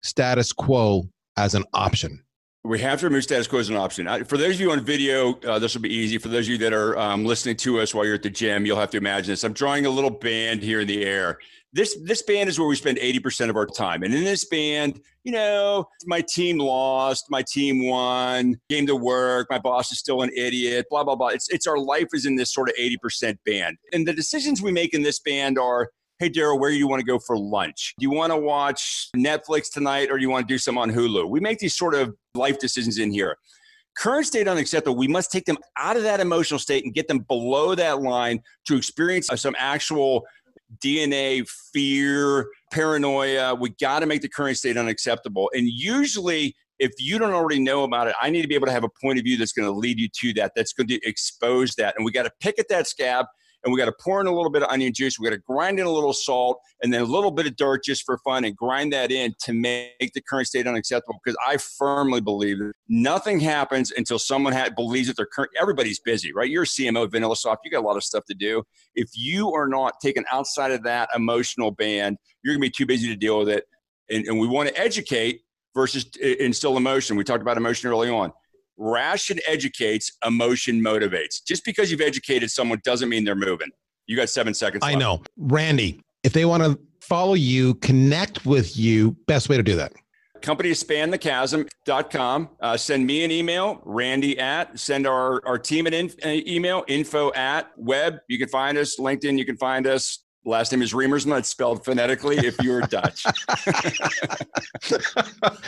status 0.04 0.54
quo 0.54 1.04
as 1.38 1.56
an 1.56 1.64
option. 1.74 2.24
We 2.64 2.80
have 2.82 3.00
to 3.00 3.08
remove 3.08 3.24
status 3.24 3.48
quo 3.48 3.60
as 3.60 3.70
an 3.70 3.76
option. 3.76 4.06
For 4.26 4.38
those 4.38 4.56
of 4.56 4.62
you 4.62 4.72
on 4.72 4.82
video, 4.82 5.34
uh, 5.42 5.58
this 5.58 5.74
will 5.74 5.82
be 5.82 5.94
easy. 5.94 6.20
For 6.20 6.28
those 6.28 6.46
of 6.46 6.52
you 6.52 6.58
that 6.60 6.74
are 6.74 6.98
um, 7.00 7.26
listening 7.26 7.56
to 7.58 7.80
us 7.80 7.96
while 7.96 8.06
you're 8.06 8.16
at 8.16 8.24
the 8.24 8.30
gym, 8.30 8.68
you'll 8.68 8.80
have 8.80 8.92
to 8.92 8.98
imagine 8.98 9.32
this. 9.32 9.44
I'm 9.44 9.54
drawing 9.54 9.88
a 9.88 9.90
little 9.90 10.12
band 10.12 10.62
here 10.62 10.82
in 10.82 10.88
the 10.88 11.04
air. 11.04 11.40
This 11.74 11.98
this 12.04 12.22
band 12.22 12.50
is 12.50 12.60
where 12.60 12.68
we 12.68 12.76
spend 12.76 12.98
80% 12.98 13.50
of 13.50 13.56
our 13.56 13.66
time. 13.66 14.04
And 14.04 14.14
in 14.14 14.24
this 14.26 14.46
band, 14.46 15.00
you 15.24 15.32
know, 15.32 15.88
my 16.06 16.22
team 16.22 16.58
lost, 16.58 17.26
my 17.30 17.44
team 17.44 17.88
won, 17.88 18.60
came 18.70 18.86
to 18.88 18.96
work, 18.96 19.48
my 19.50 19.60
boss 19.60 19.92
is 19.92 20.00
still 20.00 20.22
an 20.22 20.32
idiot, 20.36 20.88
blah, 20.90 21.04
blah, 21.04 21.16
blah. 21.16 21.30
It's, 21.30 21.50
it's 21.50 21.68
our 21.68 21.78
life 21.78 22.08
is 22.14 22.26
in 22.26 22.36
this 22.36 22.54
sort 22.54 22.70
of 22.70 22.76
80% 22.76 23.38
band. 23.46 23.78
And 23.94 24.06
the 24.06 24.14
decisions 24.14 24.62
we 24.62 24.72
make 24.72 24.94
in 24.94 25.02
this 25.02 25.20
band 25.20 25.58
are 25.58 25.90
hey 26.22 26.30
darryl 26.30 26.60
where 26.60 26.70
do 26.70 26.78
you 26.78 26.88
want 26.88 27.00
to 27.00 27.06
go 27.06 27.18
for 27.18 27.36
lunch 27.36 27.96
do 27.98 28.04
you 28.04 28.12
want 28.12 28.32
to 28.32 28.38
watch 28.38 29.10
netflix 29.18 29.72
tonight 29.74 30.12
or 30.12 30.18
do 30.18 30.22
you 30.22 30.30
want 30.30 30.48
to 30.48 30.54
do 30.54 30.60
some 30.60 30.78
on 30.78 30.88
hulu 30.88 31.28
we 31.28 31.40
make 31.40 31.58
these 31.58 31.76
sort 31.76 31.96
of 31.96 32.16
life 32.36 32.60
decisions 32.60 33.00
in 33.00 33.12
here 33.12 33.36
current 33.98 34.28
state 34.28 34.48
unacceptable 34.48 34.96
we 34.96 35.08
must 35.08 35.32
take 35.32 35.46
them 35.46 35.58
out 35.80 35.98
of 35.98 36.04
that 36.04 36.20
emotional 36.20 36.60
state 36.60 36.86
and 36.86 36.94
get 36.94 37.08
them 37.08 37.26
below 37.28 37.74
that 37.74 38.04
line 38.04 38.40
to 38.66 38.78
experience 38.78 39.30
some 39.36 39.56
actual 39.58 40.24
dna 40.84 41.48
fear 41.74 42.48
paranoia 42.72 43.54
we 43.56 43.70
got 43.82 44.00
to 44.00 44.06
make 44.06 44.22
the 44.22 44.30
current 44.30 44.58
state 44.58 44.78
unacceptable. 44.78 45.52
And 45.54 45.68
usually 45.68 46.56
if 46.80 46.92
you 46.98 47.20
don't 47.20 47.34
already 47.34 47.60
know 47.60 47.84
about 47.84 48.08
it 48.08 48.16
i 48.22 48.30
need 48.30 48.42
to 48.42 48.48
be 48.48 48.56
able 48.56 48.68
to 48.68 48.74
have 48.74 48.84
a 48.84 48.90
point 49.02 49.20
of 49.20 49.24
view 49.24 49.38
that's 49.38 49.54
going 49.54 49.68
to 49.68 49.78
lead 49.78 50.00
you 50.00 50.08
to 50.22 50.34
that 50.34 50.54
that's 50.56 50.74
going 50.74 50.88
to 50.88 51.00
expose 51.04 51.76
that. 51.76 51.96
And 51.98 52.06
we 52.06 52.12
got 52.12 52.24
to 52.24 52.32
pick 52.40 52.58
at 52.60 52.70
that 52.70 52.88
scab 52.88 53.26
and 53.64 53.72
we 53.72 53.80
got 53.80 53.86
to 53.86 53.94
pour 54.00 54.20
in 54.22 54.28
a 54.28 54.32
little 54.32 54.50
bit 54.50 54.64
of 54.64 54.70
onion 54.70 54.94
juice. 54.94 55.20
We 55.20 55.26
got 55.26 55.36
to 55.36 55.42
grind 55.42 55.80
in 55.80 55.86
a 55.86 55.92
little 55.92 56.14
salt 56.14 56.60
and 56.82 56.94
then 56.94 57.02
a 57.02 57.06
little 57.06 57.32
bit 57.32 57.46
of 57.46 57.56
dirt 57.56 57.84
just 57.84 58.04
for 58.04 58.18
fun 58.20 58.44
and 58.44 58.56
grind 58.56 58.92
that 58.94 59.12
in 59.12 59.34
to 59.44 59.54
make 59.54 60.12
the 60.14 60.22
current 60.22 60.48
state 60.48 60.68
unacceptable. 60.68 61.20
Because 61.24 61.38
I 61.48 61.58
firmly 61.58 62.22
believe 62.22 62.58
that 62.60 62.74
nothing 62.90 63.40
happens 63.40 63.92
until 63.92 64.18
someone 64.18 64.54
ha- 64.54 64.70
believes 64.76 65.08
that 65.08 65.18
they're 65.18 65.28
current. 65.28 65.52
Everybody's 65.60 66.00
busy, 66.00 66.34
right? 66.34 66.50
You're 66.50 66.64
a 66.64 66.68
CMO 66.68 67.08
VanillaSoft. 67.08 67.58
You 67.64 67.72
got 67.72 67.84
a 67.84 67.88
lot 67.88 67.98
of 67.98 68.04
stuff 68.04 68.26
to 68.26 68.34
do. 68.34 68.64
If 68.96 69.10
you 69.16 69.54
are 69.54 69.68
not 69.68 69.94
taken 70.02 70.26
outside 70.32 70.72
of 70.72 70.84
that 70.84 71.10
emotional 71.16 71.72
band, 71.72 72.18
you're 72.44 72.54
going 72.56 72.62
to 72.62 72.68
be 72.68 72.72
too 72.72 72.86
busy 72.86 73.08
to 73.08 73.16
deal 73.16 73.40
with 73.40 73.50
it. 73.50 73.66
And, 74.10 74.26
and 74.26 74.40
we 74.40 74.48
want 74.48 74.70
to 74.70 74.80
educate 74.80 75.42
versus 75.76 76.06
instill 76.18 76.78
emotion. 76.78 77.16
We 77.16 77.24
talked 77.24 77.42
about 77.42 77.58
emotion 77.58 77.90
early 77.90 78.10
on. 78.10 78.34
Ration 78.78 79.40
educates, 79.48 80.12
emotion 80.26 80.82
motivates. 80.82 81.44
Just 81.46 81.66
because 81.66 81.92
you've 81.92 82.02
educated 82.02 82.50
someone 82.52 82.82
doesn't 82.84 83.10
mean 83.10 83.24
they're 83.24 83.36
moving. 83.36 83.70
You 84.08 84.16
got 84.16 84.30
seven 84.30 84.54
seconds. 84.54 84.84
I 84.84 84.94
left. 84.94 85.00
know. 85.00 85.24
Randy, 85.38 86.02
if 86.24 86.34
they 86.34 86.46
want 86.46 86.64
to 86.64 86.80
follow 87.00 87.34
you, 87.34 87.76
connect 87.76 88.46
with 88.46 88.78
you, 88.78 89.16
best 89.28 89.50
way 89.50 89.58
to 89.58 89.64
do 89.64 89.76
that. 89.76 89.94
Company 90.42 90.72
spanthechasm.com. 90.72 92.50
Uh, 92.60 92.76
send 92.78 93.06
me 93.06 93.24
an 93.24 93.32
email, 93.32 93.80
randy 93.86 94.40
at, 94.40 94.80
send 94.80 95.06
our, 95.06 95.46
our 95.46 95.60
team 95.60 95.86
an 95.86 95.94
in, 95.94 96.12
uh, 96.26 96.30
email, 96.30 96.84
info 96.88 97.32
at 97.34 97.72
web. 97.78 98.18
You 98.28 98.40
can 98.40 98.50
find 98.50 98.78
us, 98.78 98.98
LinkedIn, 99.00 99.38
you 99.38 99.46
can 99.46 99.58
find 99.58 99.86
us. 99.86 100.24
Last 100.44 100.72
name 100.72 100.82
is 100.82 100.94
Riemersma. 100.94 101.38
It's 101.40 101.50
spelled 101.50 101.86
phonetically 101.86 102.38
if 102.40 102.58
you're 102.64 102.82
Dutch. 102.82 103.26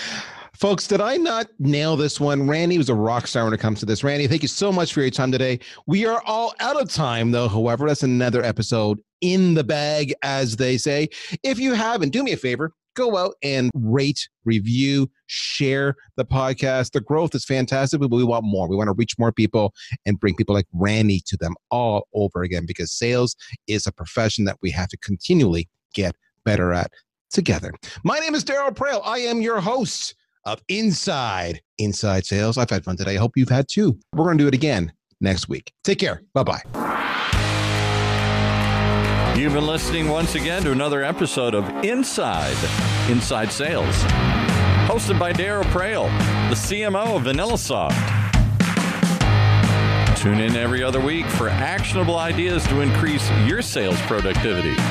Folks, 0.54 0.88
did 0.88 1.00
I 1.00 1.18
not 1.18 1.48
nail 1.60 1.96
this 1.96 2.20
one? 2.20 2.48
Randy 2.48 2.80
was 2.80 2.90
a 2.90 2.96
rock 2.96 3.28
star 3.28 3.44
when 3.44 3.54
it 3.54 3.60
comes 3.60 3.80
to 3.82 3.86
this. 3.86 4.04
Randy, 4.04 4.26
thank 4.28 4.42
you 4.42 4.48
so 4.48 4.72
much 4.72 4.92
for 4.92 5.02
your 5.02 5.12
time 5.12 5.32
today. 5.32 5.60
We 5.86 6.08
are 6.08 6.24
all 6.26 6.56
out 6.60 6.82
of 6.82 6.90
time, 6.90 7.30
though. 7.30 7.48
However, 7.48 7.88
that's 7.88 8.02
another 8.02 8.44
episode 8.44 9.00
in 9.22 9.54
the 9.54 9.64
bag, 9.64 10.14
as 10.24 10.56
they 10.56 10.78
say. 10.78 11.10
If 11.44 11.60
you 11.60 11.74
haven't, 11.74 12.10
do 12.10 12.24
me 12.24 12.32
a 12.32 12.38
favor 12.38 12.72
go 12.96 13.18
out 13.18 13.36
and 13.44 13.70
rate, 13.74 14.28
review, 14.46 15.10
share 15.28 15.96
the 16.16 16.26
podcast. 16.26 16.92
The 16.92 17.02
growth 17.02 17.36
is 17.36 17.46
fantastic, 17.46 18.00
but 18.00 18.12
we 18.12 18.24
want 18.24 18.46
more. 18.46 18.68
We 18.68 18.76
want 18.76 18.88
to 18.88 18.94
reach 18.94 19.18
more 19.18 19.32
people 19.32 19.74
and 20.06 20.20
bring 20.20 20.36
people 20.36 20.56
like 20.56 20.68
Randy 20.74 21.22
to 21.26 21.38
them 21.38 21.56
all 21.72 22.08
over 22.14 22.44
again 22.44 22.66
because 22.68 22.92
sales 22.92 23.36
is 23.68 23.88
a 23.88 23.92
profession 23.92 24.46
that 24.46 24.58
we 24.62 24.72
have 24.72 24.90
to 24.90 24.98
continually 24.98 25.70
get 25.94 26.16
better 26.46 26.74
at 26.74 26.92
together. 27.32 27.74
My 28.04 28.20
name 28.20 28.36
is 28.36 28.44
Darryl 28.44 28.72
Praill. 28.72 29.02
I 29.04 29.20
am 29.20 29.42
your 29.42 29.60
host 29.60 30.16
of 30.46 30.62
Inside 30.68 31.62
Inside 31.78 32.26
Sales. 32.26 32.58
I've 32.58 32.70
had 32.70 32.84
fun 32.84 32.98
today. 32.98 33.16
I 33.16 33.20
hope 33.20 33.34
you've 33.36 33.50
had 33.50 33.68
too. 33.70 33.98
We're 34.14 34.26
going 34.26 34.38
to 34.38 34.44
do 34.44 34.48
it 34.48 34.54
again 34.54 34.94
next 35.22 35.50
week. 35.50 35.72
Take 35.84 36.00
care. 36.00 36.22
Bye 36.34 36.44
bye. 36.44 36.83
You've 39.44 39.52
been 39.52 39.68
listening 39.68 40.08
once 40.08 40.36
again 40.36 40.64
to 40.64 40.72
another 40.72 41.04
episode 41.04 41.54
of 41.54 41.68
Inside 41.84 42.56
Inside 43.10 43.52
Sales, 43.52 43.94
hosted 44.88 45.20
by 45.20 45.34
Darryl 45.34 45.66
Praill, 45.66 46.08
the 46.48 46.56
CMO 46.56 47.18
of 47.18 47.24
VanillaSoft. 47.24 47.92
Tune 50.16 50.40
in 50.40 50.56
every 50.56 50.82
other 50.82 51.02
week 51.02 51.26
for 51.26 51.50
actionable 51.50 52.18
ideas 52.18 52.66
to 52.68 52.80
increase 52.80 53.30
your 53.46 53.62
sales 53.62 54.00
productivity. 54.04 54.82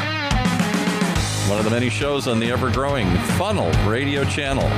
One 1.49 1.59
of 1.59 1.65
the 1.65 1.71
many 1.71 1.88
shows 1.88 2.29
on 2.29 2.38
the 2.38 2.51
ever 2.51 2.71
growing 2.71 3.11
Funnel 3.38 3.73
Radio 3.88 4.23
channel, 4.23 4.69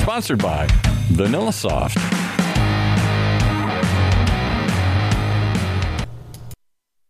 sponsored 0.00 0.42
by 0.42 0.66
VanillaSoft. 1.12 2.45